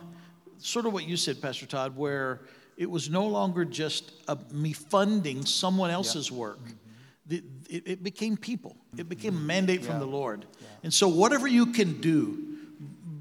sort 0.58 0.86
of 0.86 0.92
what 0.92 1.04
you 1.04 1.16
said 1.16 1.42
Pastor 1.42 1.66
Todd 1.66 1.96
where 1.96 2.40
it 2.76 2.90
was 2.90 3.10
no 3.10 3.26
longer 3.26 3.64
just 3.64 4.12
a, 4.28 4.36
me 4.50 4.72
funding 4.72 5.44
someone 5.44 5.90
else's 5.90 6.30
work. 6.30 6.60
Mm-hmm. 6.60 6.70
The- 7.26 7.44
it, 7.68 7.88
it 7.88 8.02
became 8.02 8.36
people. 8.36 8.76
It 8.92 8.98
mm-hmm. 8.98 9.08
became 9.08 9.36
a 9.36 9.40
mandate 9.40 9.84
from 9.84 9.98
the 9.98 10.06
Lord. 10.06 10.44
And 10.82 10.92
so, 10.92 11.08
whatever 11.08 11.48
you 11.48 11.66
can 11.66 12.00
do, 12.00 12.54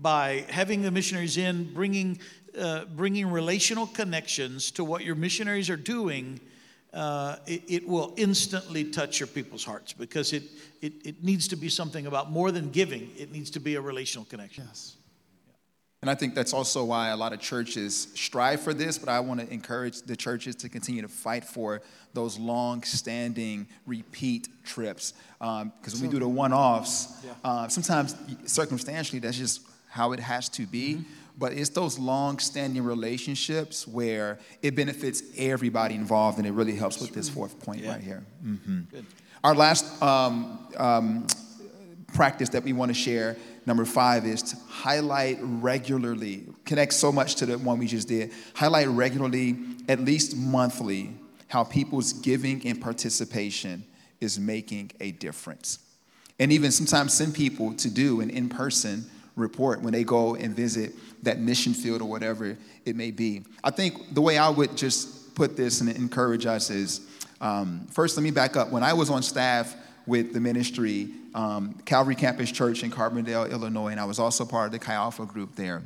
by 0.03 0.45
having 0.49 0.81
the 0.81 0.91
missionaries 0.91 1.37
in, 1.37 1.73
bringing, 1.73 2.19
uh, 2.59 2.83
bringing 2.85 3.31
relational 3.31 3.87
connections 3.87 4.69
to 4.71 4.83
what 4.83 5.03
your 5.03 5.15
missionaries 5.15 5.69
are 5.69 5.77
doing, 5.77 6.41
uh, 6.93 7.37
it, 7.47 7.63
it, 7.67 7.87
will 7.87 8.13
instantly 8.17 8.83
touch 8.83 9.19
your 9.19 9.27
people's 9.27 9.63
hearts 9.63 9.93
because 9.93 10.31
it, 10.31 10.43
it, 10.81 10.93
it 11.03 11.23
needs 11.23 11.47
to 11.47 11.55
be 11.55 11.67
something 11.67 12.05
about 12.05 12.31
more 12.31 12.51
than 12.51 12.69
giving, 12.69 13.09
it 13.17 13.31
needs 13.31 13.49
to 13.51 13.59
be 13.59 13.75
a 13.75 13.81
relational 13.81 14.25
connection. 14.25 14.65
Yes. 14.67 14.95
And 16.03 16.09
I 16.09 16.15
think 16.15 16.35
that's 16.35 16.53
also 16.53 16.83
why 16.83 17.09
a 17.09 17.15
lot 17.15 17.31
of 17.31 17.39
churches 17.39 18.09
strive 18.13 18.59
for 18.59 18.73
this, 18.73 18.97
but 18.97 19.07
I 19.07 19.21
want 19.21 19.39
to 19.39 19.51
encourage 19.51 20.01
the 20.01 20.17
churches 20.17 20.53
to 20.57 20.67
continue 20.67 21.01
to 21.01 21.07
fight 21.07 21.45
for 21.45 21.81
those 22.13 22.37
long 22.37 22.83
standing 22.83 23.67
repeat 23.87 24.49
trips. 24.65 25.13
Because 25.39 25.61
um, 25.61 25.71
when 25.93 26.01
we 26.01 26.07
do 26.09 26.19
the 26.19 26.27
one 26.27 26.51
offs, 26.51 27.25
uh, 27.45 27.69
sometimes 27.69 28.17
circumstantially, 28.45 29.19
that's 29.19 29.37
just 29.37 29.61
how 29.87 30.11
it 30.11 30.19
has 30.19 30.49
to 30.49 30.65
be. 30.65 30.95
Mm-hmm. 30.95 31.22
But 31.37 31.53
it's 31.53 31.69
those 31.69 31.97
long 31.97 32.39
standing 32.39 32.83
relationships 32.83 33.87
where 33.87 34.39
it 34.61 34.75
benefits 34.75 35.23
everybody 35.37 35.95
involved 35.95 36.37
and 36.37 36.45
it 36.45 36.51
really 36.51 36.75
helps 36.75 37.01
with 37.01 37.13
this 37.13 37.27
fourth 37.27 37.59
point 37.59 37.81
yeah. 37.81 37.91
right 37.91 38.01
here. 38.01 38.23
Mm-hmm. 38.45 38.99
Our 39.43 39.55
last 39.55 40.01
um, 40.01 40.67
um, 40.77 41.27
practice 42.13 42.49
that 42.49 42.63
we 42.63 42.71
want 42.71 42.89
to 42.89 42.93
share 42.93 43.35
Number 43.65 43.85
five 43.85 44.25
is 44.25 44.43
to 44.43 44.57
highlight 44.67 45.37
regularly, 45.41 46.43
connects 46.65 46.97
so 46.97 47.11
much 47.11 47.35
to 47.35 47.45
the 47.45 47.57
one 47.57 47.79
we 47.79 47.87
just 47.87 48.07
did. 48.07 48.31
Highlight 48.53 48.89
regularly, 48.89 49.57
at 49.87 50.01
least 50.01 50.35
monthly, 50.35 51.11
how 51.47 51.63
people's 51.63 52.13
giving 52.13 52.65
and 52.67 52.81
participation 52.81 53.85
is 54.19 54.39
making 54.39 54.91
a 54.99 55.11
difference. 55.11 55.79
And 56.39 56.51
even 56.51 56.71
sometimes 56.71 57.13
send 57.13 57.35
people 57.35 57.73
to 57.75 57.89
do 57.89 58.19
an 58.19 58.29
in 58.29 58.49
person 58.49 59.09
report 59.35 59.81
when 59.81 59.93
they 59.93 60.03
go 60.03 60.35
and 60.35 60.55
visit 60.55 60.93
that 61.23 61.39
mission 61.39 61.73
field 61.73 62.01
or 62.01 62.09
whatever 62.09 62.57
it 62.85 62.95
may 62.95 63.11
be. 63.11 63.43
I 63.63 63.71
think 63.71 64.13
the 64.13 64.21
way 64.21 64.37
I 64.37 64.49
would 64.49 64.77
just 64.77 65.35
put 65.35 65.57
this 65.57 65.81
and 65.81 65.89
encourage 65.89 66.45
us 66.45 66.69
is 66.69 67.01
um, 67.41 67.87
first, 67.91 68.15
let 68.15 68.23
me 68.23 68.31
back 68.31 68.55
up. 68.55 68.71
When 68.71 68.83
I 68.83 68.93
was 68.93 69.09
on 69.09 69.21
staff 69.21 69.75
with 70.05 70.33
the 70.33 70.39
ministry, 70.39 71.09
um, 71.35 71.73
Calvary 71.85 72.15
Campus 72.15 72.51
Church 72.51 72.83
in 72.83 72.91
Carbondale, 72.91 73.51
Illinois, 73.51 73.89
and 73.89 73.99
I 73.99 74.05
was 74.05 74.19
also 74.19 74.45
part 74.45 74.67
of 74.67 74.71
the 74.71 74.79
Chi 74.79 74.93
Alpha 74.93 75.25
group 75.25 75.55
there. 75.55 75.81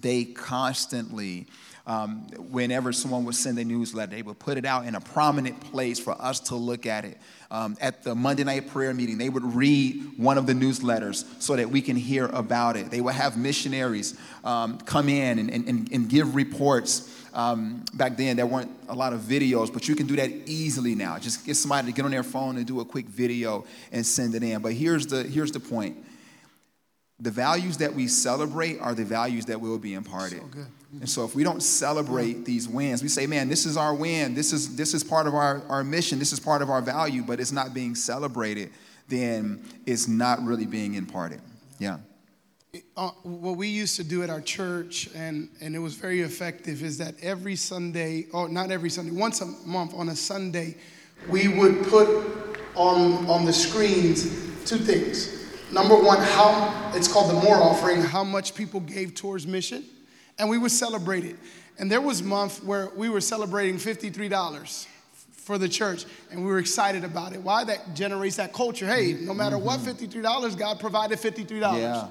They 0.00 0.24
constantly, 0.24 1.46
um, 1.86 2.26
whenever 2.50 2.92
someone 2.92 3.24
would 3.24 3.34
send 3.34 3.58
a 3.58 3.64
newsletter, 3.64 4.12
they 4.16 4.22
would 4.22 4.38
put 4.38 4.56
it 4.56 4.64
out 4.64 4.86
in 4.86 4.94
a 4.94 5.00
prominent 5.00 5.60
place 5.60 5.98
for 5.98 6.12
us 6.20 6.40
to 6.40 6.54
look 6.54 6.86
at 6.86 7.04
it. 7.04 7.18
Um, 7.50 7.76
at 7.80 8.02
the 8.02 8.14
Monday 8.14 8.44
night 8.44 8.68
prayer 8.68 8.92
meeting, 8.94 9.18
they 9.18 9.28
would 9.28 9.44
read 9.54 10.16
one 10.16 10.38
of 10.38 10.46
the 10.46 10.54
newsletters 10.54 11.24
so 11.40 11.56
that 11.56 11.70
we 11.70 11.82
can 11.82 11.96
hear 11.96 12.26
about 12.26 12.76
it. 12.76 12.90
They 12.90 13.00
would 13.00 13.14
have 13.14 13.36
missionaries 13.36 14.18
um, 14.44 14.78
come 14.78 15.08
in 15.08 15.38
and, 15.38 15.50
and, 15.50 15.92
and 15.92 16.08
give 16.08 16.34
reports 16.34 17.10
um, 17.34 17.84
back 17.92 18.16
then, 18.16 18.36
there 18.36 18.46
weren't 18.46 18.70
a 18.88 18.94
lot 18.94 19.12
of 19.12 19.20
videos, 19.20 19.72
but 19.72 19.88
you 19.88 19.96
can 19.96 20.06
do 20.06 20.14
that 20.16 20.30
easily 20.46 20.94
now. 20.94 21.18
Just 21.18 21.44
get 21.44 21.56
somebody 21.56 21.88
to 21.88 21.92
get 21.92 22.04
on 22.04 22.12
their 22.12 22.22
phone 22.22 22.56
and 22.56 22.64
do 22.64 22.80
a 22.80 22.84
quick 22.84 23.06
video 23.06 23.64
and 23.90 24.06
send 24.06 24.36
it 24.36 24.42
in. 24.44 24.62
But 24.62 24.72
here's 24.74 25.08
the, 25.08 25.24
here's 25.24 25.50
the 25.50 25.60
point 25.60 25.96
the 27.18 27.30
values 27.30 27.78
that 27.78 27.94
we 27.94 28.08
celebrate 28.08 28.78
are 28.80 28.94
the 28.94 29.04
values 29.04 29.46
that 29.46 29.60
will 29.60 29.78
be 29.78 29.94
imparted. 29.94 30.42
So. 30.52 30.60
And 31.00 31.08
so 31.08 31.24
if 31.24 31.34
we 31.34 31.44
don't 31.44 31.62
celebrate 31.62 32.44
these 32.44 32.68
wins, 32.68 33.02
we 33.02 33.08
say, 33.08 33.26
man, 33.26 33.48
this 33.48 33.66
is 33.66 33.76
our 33.76 33.94
win. 33.94 34.34
This 34.34 34.52
is, 34.52 34.76
this 34.76 34.94
is 34.94 35.02
part 35.02 35.26
of 35.26 35.34
our, 35.34 35.62
our 35.68 35.84
mission. 35.84 36.18
This 36.18 36.32
is 36.32 36.40
part 36.40 36.62
of 36.62 36.70
our 36.70 36.80
value, 36.80 37.22
but 37.22 37.40
it's 37.40 37.52
not 37.52 37.74
being 37.74 37.94
celebrated, 37.94 38.70
then 39.08 39.62
it's 39.86 40.08
not 40.08 40.42
really 40.42 40.66
being 40.66 40.94
imparted. 40.94 41.40
Yeah 41.78 41.98
uh, 42.96 43.10
what 43.22 43.56
we 43.56 43.68
used 43.68 43.96
to 43.96 44.04
do 44.04 44.22
at 44.22 44.30
our 44.30 44.40
church, 44.40 45.08
and, 45.14 45.48
and 45.60 45.74
it 45.74 45.78
was 45.78 45.94
very 45.94 46.20
effective, 46.20 46.82
is 46.82 46.98
that 46.98 47.14
every 47.22 47.56
Sunday, 47.56 48.26
or 48.32 48.48
not 48.48 48.70
every 48.70 48.90
Sunday, 48.90 49.12
once 49.12 49.40
a 49.40 49.46
month 49.66 49.94
on 49.94 50.08
a 50.08 50.16
Sunday, 50.16 50.76
we 51.28 51.48
would 51.48 51.84
put 51.86 52.08
on, 52.74 53.26
on 53.26 53.44
the 53.44 53.52
screens 53.52 54.24
two 54.64 54.78
things. 54.78 55.30
Number 55.72 55.94
one, 55.94 56.18
how 56.18 56.92
it's 56.94 57.12
called 57.12 57.30
the 57.30 57.40
more 57.42 57.56
offering, 57.56 58.00
how 58.00 58.24
much 58.24 58.54
people 58.54 58.80
gave 58.80 59.14
towards 59.14 59.46
mission, 59.46 59.84
and 60.38 60.48
we 60.48 60.58
would 60.58 60.70
celebrate 60.70 61.24
it. 61.24 61.36
And 61.78 61.90
there 61.90 62.00
was 62.00 62.20
a 62.20 62.24
month 62.24 62.62
where 62.62 62.90
we 62.96 63.08
were 63.08 63.20
celebrating 63.20 63.76
$53 63.76 64.86
for 65.32 65.58
the 65.58 65.68
church 65.68 66.06
and 66.30 66.40
we 66.40 66.50
were 66.50 66.58
excited 66.58 67.04
about 67.04 67.34
it 67.34 67.40
why 67.42 67.62
that 67.64 67.94
generates 67.94 68.36
that 68.36 68.54
culture 68.54 68.86
hey 68.86 69.12
no 69.12 69.34
matter 69.34 69.58
what 69.58 69.78
$53 69.78 70.08
mm-hmm. 70.08 70.58
god 70.58 70.80
provided 70.80 71.18
$53 71.18 71.78
yeah. 71.78 72.08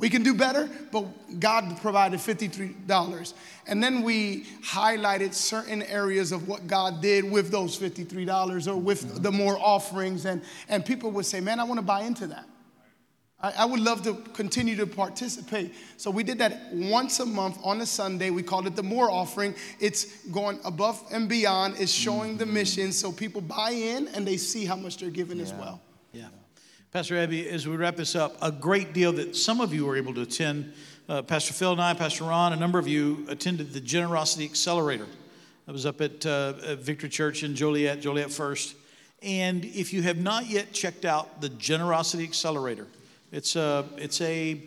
We 0.00 0.08
can 0.08 0.22
do 0.22 0.32
better, 0.32 0.66
but 0.90 1.04
God 1.38 1.78
provided 1.82 2.20
$53. 2.20 3.34
And 3.66 3.84
then 3.84 4.00
we 4.00 4.44
highlighted 4.64 5.34
certain 5.34 5.82
areas 5.82 6.32
of 6.32 6.48
what 6.48 6.66
God 6.66 7.02
did 7.02 7.30
with 7.30 7.50
those 7.50 7.78
$53 7.78 8.66
or 8.66 8.76
with 8.76 9.22
the 9.22 9.30
more 9.30 9.58
offerings. 9.58 10.24
And, 10.24 10.40
and 10.70 10.86
people 10.86 11.10
would 11.10 11.26
say, 11.26 11.40
Man, 11.40 11.60
I 11.60 11.64
want 11.64 11.80
to 11.80 11.84
buy 11.84 12.04
into 12.04 12.26
that. 12.28 12.46
I, 13.42 13.52
I 13.58 13.64
would 13.64 13.80
love 13.80 14.02
to 14.02 14.14
continue 14.32 14.76
to 14.76 14.86
participate. 14.86 15.74
So 15.96 16.10
we 16.10 16.22
did 16.22 16.38
that 16.38 16.72
once 16.72 17.20
a 17.20 17.26
month 17.26 17.58
on 17.62 17.80
a 17.80 17.86
Sunday. 17.86 18.30
We 18.30 18.42
called 18.42 18.66
it 18.66 18.76
the 18.76 18.82
more 18.82 19.10
offering. 19.10 19.54
It's 19.78 20.26
going 20.26 20.60
above 20.64 21.02
and 21.12 21.28
beyond, 21.28 21.76
it's 21.78 21.92
showing 21.92 22.36
the 22.36 22.46
mission 22.46 22.92
so 22.92 23.12
people 23.12 23.40
buy 23.40 23.70
in 23.70 24.08
and 24.08 24.26
they 24.26 24.36
see 24.36 24.64
how 24.64 24.76
much 24.76 24.98
they're 24.98 25.10
giving 25.10 25.38
yeah. 25.38 25.44
as 25.44 25.52
well. 25.54 25.80
Yeah. 26.12 26.28
Pastor 26.92 27.16
Abby, 27.16 27.48
as 27.48 27.68
we 27.68 27.76
wrap 27.76 27.96
this 27.96 28.16
up, 28.16 28.36
a 28.42 28.50
great 28.50 28.92
deal 28.92 29.12
that 29.12 29.36
some 29.36 29.60
of 29.60 29.72
you 29.72 29.86
were 29.86 29.96
able 29.96 30.12
to 30.14 30.22
attend. 30.22 30.72
Uh, 31.08 31.22
Pastor 31.22 31.52
Phil 31.52 31.72
and 31.72 31.80
I, 31.80 31.94
Pastor 31.94 32.24
Ron, 32.24 32.52
a 32.52 32.56
number 32.56 32.78
of 32.78 32.86
you 32.86 33.24
attended 33.28 33.72
the 33.72 33.80
Generosity 33.80 34.44
Accelerator. 34.44 35.06
I 35.68 35.72
was 35.72 35.86
up 35.86 36.00
at, 36.00 36.26
uh, 36.26 36.54
at 36.66 36.78
Victory 36.78 37.08
Church 37.08 37.44
in 37.44 37.54
Joliet, 37.54 38.00
Joliet 38.00 38.30
First. 38.32 38.74
And 39.22 39.64
if 39.64 39.92
you 39.92 40.02
have 40.02 40.18
not 40.18 40.46
yet 40.46 40.72
checked 40.72 41.04
out 41.04 41.40
the 41.40 41.48
Generosity 41.50 42.24
Accelerator, 42.24 42.86
it's 43.32 43.56
a, 43.56 43.84
it's 43.96 44.20
a, 44.20 44.60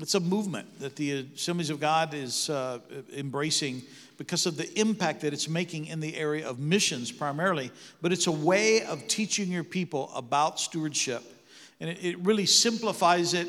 it's 0.00 0.14
a 0.14 0.20
movement 0.20 0.80
that 0.80 0.96
the 0.96 1.26
Assemblies 1.34 1.70
of 1.70 1.80
God 1.80 2.14
is 2.14 2.50
uh, 2.50 2.78
embracing 3.14 3.82
because 4.18 4.46
of 4.46 4.56
the 4.56 4.78
impact 4.78 5.22
that 5.22 5.32
it's 5.32 5.48
making 5.48 5.86
in 5.86 6.00
the 6.00 6.16
area 6.16 6.48
of 6.48 6.58
missions 6.58 7.10
primarily. 7.10 7.70
But 8.02 8.12
it's 8.12 8.26
a 8.26 8.32
way 8.32 8.82
of 8.82 9.06
teaching 9.08 9.48
your 9.48 9.64
people 9.64 10.10
about 10.14 10.60
stewardship 10.60 11.22
and 11.80 11.90
it, 11.90 12.04
it 12.04 12.18
really 12.20 12.46
simplifies 12.46 13.34
it. 13.34 13.48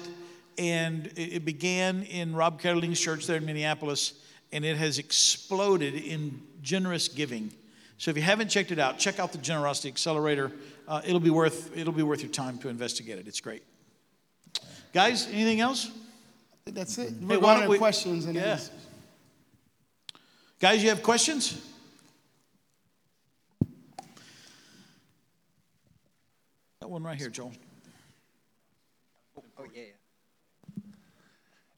And 0.58 1.08
it, 1.16 1.34
it 1.34 1.46
began 1.46 2.04
in 2.04 2.36
Rob 2.36 2.62
Ketterling's 2.62 3.00
church 3.00 3.28
there 3.28 3.38
in 3.38 3.46
Minneapolis, 3.46 4.14
and 4.52 4.66
it 4.66 4.78
has 4.78 5.00
exploded 5.00 5.94
in 5.96 6.42
generous 6.62 7.08
giving. 7.08 7.52
So 7.98 8.12
if 8.12 8.18
you 8.18 8.24
haven't 8.24 8.50
checked 8.50 8.72
it 8.72 8.80
out, 8.80 8.98
check 8.98 9.20
out 9.20 9.32
the 9.32 9.38
Generosity 9.38 9.90
Accelerator. 9.90 10.52
Uh, 10.88 11.02
it'll 11.06 11.20
be 11.20 11.30
worth 11.30 11.76
it'll 11.78 11.94
be 11.94 12.04
worth 12.04 12.22
your 12.22 12.32
time 12.32 12.58
to 12.60 12.70
investigate 12.70 13.20
it. 13.20 13.28
It's 13.28 13.40
great. 13.40 13.64
Guys, 14.94 15.28
anything 15.28 15.62
else? 15.62 15.88
I 15.88 16.58
think 16.66 16.78
that's 16.78 16.98
it. 16.98 17.14
We're 17.22 17.40
hey, 17.40 17.68
we, 17.68 17.78
questions 17.78 18.26
and 18.26 18.36
yeah. 18.36 18.60
Guys, 20.60 20.84
you 20.84 20.90
have 20.90 21.02
questions? 21.02 21.60
That 26.82 26.90
one 26.90 27.04
right 27.04 27.18
here, 27.18 27.30
Joel. 27.30 27.54
Oh, 29.58 29.66
yeah. 29.74 29.84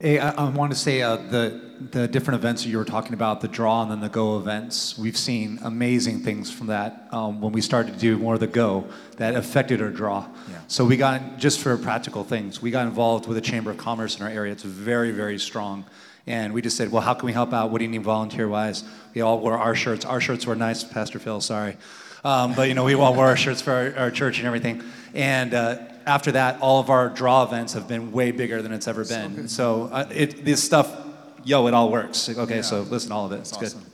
Hey, 0.03 0.19
I, 0.19 0.31
I 0.31 0.49
want 0.49 0.73
to 0.73 0.77
say 0.77 1.01
uh, 1.01 1.15
the 1.15 1.61
the 1.91 2.09
different 2.09 2.41
events 2.41 2.63
that 2.63 2.69
you 2.69 2.77
were 2.77 2.83
talking 2.83 3.13
about, 3.13 3.39
the 3.39 3.47
draw 3.47 3.83
and 3.83 3.89
then 3.89 4.01
the 4.01 4.09
go 4.09 4.37
events. 4.37 4.97
We've 4.97 5.15
seen 5.15 5.59
amazing 5.63 6.19
things 6.19 6.51
from 6.51 6.67
that 6.67 7.07
um, 7.11 7.39
when 7.39 7.53
we 7.53 7.61
started 7.61 7.93
to 7.93 7.99
do 7.99 8.17
more 8.17 8.33
of 8.33 8.41
the 8.41 8.47
go 8.47 8.85
that 9.15 9.33
affected 9.35 9.81
our 9.81 9.87
draw. 9.87 10.27
Yeah. 10.49 10.59
So 10.67 10.83
we 10.83 10.97
got 10.97 11.37
just 11.37 11.61
for 11.61 11.77
practical 11.77 12.25
things, 12.25 12.61
we 12.61 12.69
got 12.69 12.85
involved 12.85 13.27
with 13.27 13.35
the 13.35 13.41
Chamber 13.41 13.71
of 13.71 13.77
Commerce 13.77 14.17
in 14.17 14.23
our 14.23 14.29
area. 14.29 14.51
It's 14.51 14.63
very 14.63 15.11
very 15.11 15.39
strong, 15.39 15.85
and 16.27 16.53
we 16.53 16.61
just 16.61 16.75
said, 16.75 16.91
well, 16.91 17.01
how 17.01 17.13
can 17.13 17.25
we 17.25 17.31
help 17.31 17.53
out? 17.53 17.71
What 17.71 17.77
do 17.77 17.85
you 17.85 17.91
need 17.91 18.03
volunteer 18.03 18.49
wise? 18.49 18.83
We 19.15 19.21
all 19.21 19.39
wore 19.39 19.57
our 19.57 19.73
shirts. 19.73 20.03
Our 20.03 20.19
shirts 20.19 20.45
were 20.45 20.57
nice, 20.57 20.83
Pastor 20.83 21.17
Phil. 21.17 21.39
Sorry, 21.39 21.77
um, 22.25 22.55
but 22.55 22.67
you 22.67 22.73
know 22.73 22.83
we 22.83 22.93
all 22.93 23.15
wore 23.15 23.27
our 23.27 23.37
shirts 23.37 23.61
for 23.61 23.71
our, 23.71 23.95
our 23.95 24.11
church 24.11 24.39
and 24.39 24.47
everything, 24.47 24.83
and. 25.13 25.53
Uh, 25.53 25.77
after 26.05 26.31
that, 26.33 26.61
all 26.61 26.79
of 26.79 26.89
our 26.89 27.09
draw 27.09 27.43
events 27.43 27.73
have 27.73 27.87
been 27.87 28.11
way 28.11 28.31
bigger 28.31 28.61
than 28.61 28.71
it's 28.71 28.87
ever 28.87 29.05
been. 29.05 29.47
So, 29.47 29.87
so 29.87 29.93
uh, 29.93 30.09
it, 30.11 30.45
this 30.45 30.63
stuff, 30.63 30.95
yo, 31.43 31.67
it 31.67 31.73
all 31.73 31.91
works. 31.91 32.29
Okay, 32.29 32.57
yeah. 32.57 32.61
so 32.61 32.81
listen, 32.81 33.09
to 33.09 33.15
all 33.15 33.25
of 33.25 33.31
it. 33.31 33.37
That's 33.37 33.51
it's 33.51 33.57
awesome. 33.57 33.81
good. 33.81 33.89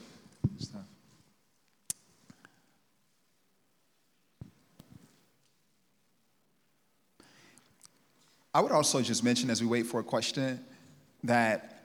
I 8.52 8.62
would 8.62 8.72
also 8.72 9.02
just 9.02 9.24
mention 9.24 9.52
as 9.52 9.62
we 9.62 9.68
wait 9.68 9.86
for 9.86 10.00
a 10.00 10.04
question 10.04 10.60
that, 11.24 11.84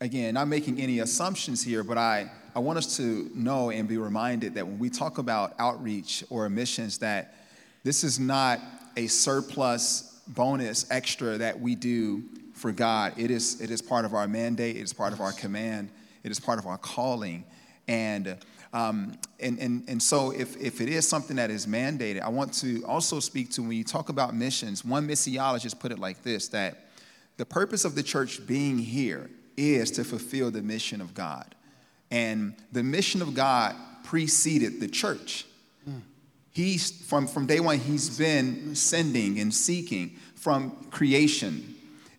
again, 0.00 0.34
not 0.34 0.46
making 0.46 0.80
any 0.80 1.00
assumptions 1.00 1.64
here, 1.64 1.82
but 1.82 1.98
I, 1.98 2.30
I 2.54 2.60
want 2.60 2.78
us 2.78 2.96
to 2.98 3.28
know 3.34 3.70
and 3.70 3.88
be 3.88 3.98
reminded 3.98 4.54
that 4.54 4.66
when 4.66 4.78
we 4.78 4.88
talk 4.88 5.18
about 5.18 5.54
outreach 5.58 6.22
or 6.30 6.48
missions, 6.48 6.98
that 6.98 7.34
this 7.82 8.04
is 8.04 8.20
not 8.20 8.60
a 9.00 9.06
surplus 9.06 10.20
bonus 10.28 10.86
extra 10.90 11.38
that 11.38 11.58
we 11.58 11.74
do 11.74 12.22
for 12.52 12.70
God. 12.70 13.14
It 13.16 13.30
is, 13.30 13.60
it 13.62 13.70
is 13.70 13.80
part 13.80 14.04
of 14.04 14.12
our 14.12 14.28
mandate, 14.28 14.76
it 14.76 14.82
is 14.82 14.92
part 14.92 15.14
of 15.14 15.20
our 15.20 15.32
command, 15.32 15.90
it 16.22 16.30
is 16.30 16.38
part 16.38 16.58
of 16.58 16.66
our 16.66 16.76
calling. 16.76 17.44
And, 17.88 18.36
um, 18.74 19.16
and, 19.40 19.58
and, 19.58 19.88
and 19.88 20.02
so, 20.02 20.32
if, 20.32 20.54
if 20.58 20.82
it 20.82 20.90
is 20.90 21.08
something 21.08 21.36
that 21.36 21.50
is 21.50 21.66
mandated, 21.66 22.20
I 22.20 22.28
want 22.28 22.52
to 22.54 22.84
also 22.84 23.20
speak 23.20 23.50
to 23.52 23.62
when 23.62 23.72
you 23.72 23.84
talk 23.84 24.10
about 24.10 24.34
missions, 24.34 24.84
one 24.84 25.08
missiologist 25.08 25.80
put 25.80 25.92
it 25.92 25.98
like 25.98 26.22
this 26.22 26.48
that 26.48 26.90
the 27.38 27.46
purpose 27.46 27.86
of 27.86 27.94
the 27.94 28.02
church 28.02 28.46
being 28.46 28.76
here 28.76 29.30
is 29.56 29.90
to 29.92 30.04
fulfill 30.04 30.50
the 30.50 30.62
mission 30.62 31.00
of 31.00 31.14
God. 31.14 31.54
And 32.10 32.54
the 32.70 32.82
mission 32.82 33.22
of 33.22 33.32
God 33.32 33.74
preceded 34.04 34.78
the 34.78 34.88
church. 34.88 35.46
He's 36.52 36.90
from, 36.90 37.26
from 37.26 37.46
day 37.46 37.60
one, 37.60 37.78
he's 37.78 38.18
been 38.18 38.74
sending 38.74 39.38
and 39.38 39.54
seeking 39.54 40.16
from 40.34 40.70
creation. 40.90 41.74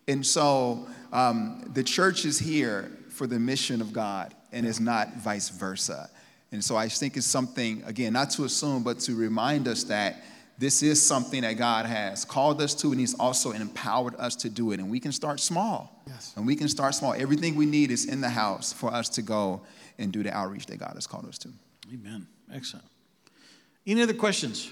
And 0.08 0.24
so 0.24 0.86
um, 1.12 1.70
the 1.74 1.82
church 1.82 2.24
is 2.24 2.38
here 2.38 2.90
for 3.10 3.26
the 3.26 3.38
mission 3.38 3.80
of 3.80 3.92
God 3.92 4.34
and 4.52 4.66
is 4.66 4.80
not 4.80 5.16
vice 5.16 5.50
versa. 5.50 6.08
And 6.50 6.62
so 6.62 6.76
I 6.76 6.88
think 6.88 7.16
it's 7.16 7.26
something, 7.26 7.82
again, 7.84 8.12
not 8.12 8.30
to 8.30 8.44
assume, 8.44 8.82
but 8.82 9.00
to 9.00 9.14
remind 9.14 9.68
us 9.68 9.84
that 9.84 10.22
this 10.58 10.82
is 10.82 11.04
something 11.04 11.42
that 11.42 11.54
God 11.54 11.86
has 11.86 12.24
called 12.24 12.60
us 12.60 12.74
to, 12.76 12.92
and 12.92 13.00
He's 13.00 13.14
also 13.14 13.52
empowered 13.52 14.14
us 14.16 14.36
to 14.36 14.50
do 14.50 14.70
it. 14.72 14.80
And 14.80 14.90
we 14.90 15.00
can 15.00 15.10
start 15.10 15.40
small. 15.40 16.02
Yes. 16.06 16.34
And 16.36 16.46
we 16.46 16.54
can 16.54 16.68
start 16.68 16.94
small. 16.94 17.14
Everything 17.14 17.56
we 17.56 17.66
need 17.66 17.90
is 17.90 18.04
in 18.04 18.20
the 18.20 18.28
house 18.28 18.72
for 18.72 18.92
us 18.92 19.08
to 19.10 19.22
go 19.22 19.62
and 19.98 20.12
do 20.12 20.22
the 20.22 20.32
outreach 20.32 20.66
that 20.66 20.78
God 20.78 20.92
has 20.94 21.06
called 21.06 21.26
us 21.26 21.38
to. 21.38 21.48
Amen. 21.92 22.26
Excellent. 22.52 22.84
Any 23.86 24.02
other 24.02 24.14
questions? 24.14 24.70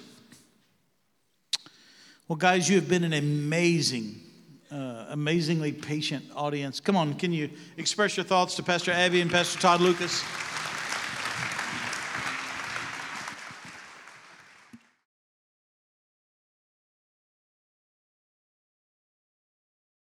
Well, 2.29 2.37
guys, 2.37 2.69
you 2.69 2.77
have 2.77 2.89
been 2.89 3.03
an 3.03 3.13
amazing, 3.13 4.21
uh, 4.71 5.07
amazingly 5.09 5.73
patient 5.73 6.25
audience. 6.37 6.79
Come 6.79 6.97
on, 6.97 7.15
can 7.15 7.33
you 7.33 7.51
express 7.77 8.17
your 8.17 8.23
thoughts 8.23 8.55
to 8.57 8.63
Pastor 8.63 8.93
Abby 8.93 9.21
and 9.21 9.29
Pastor 9.29 9.59
Todd 9.59 9.81
Lucas? 9.81 10.23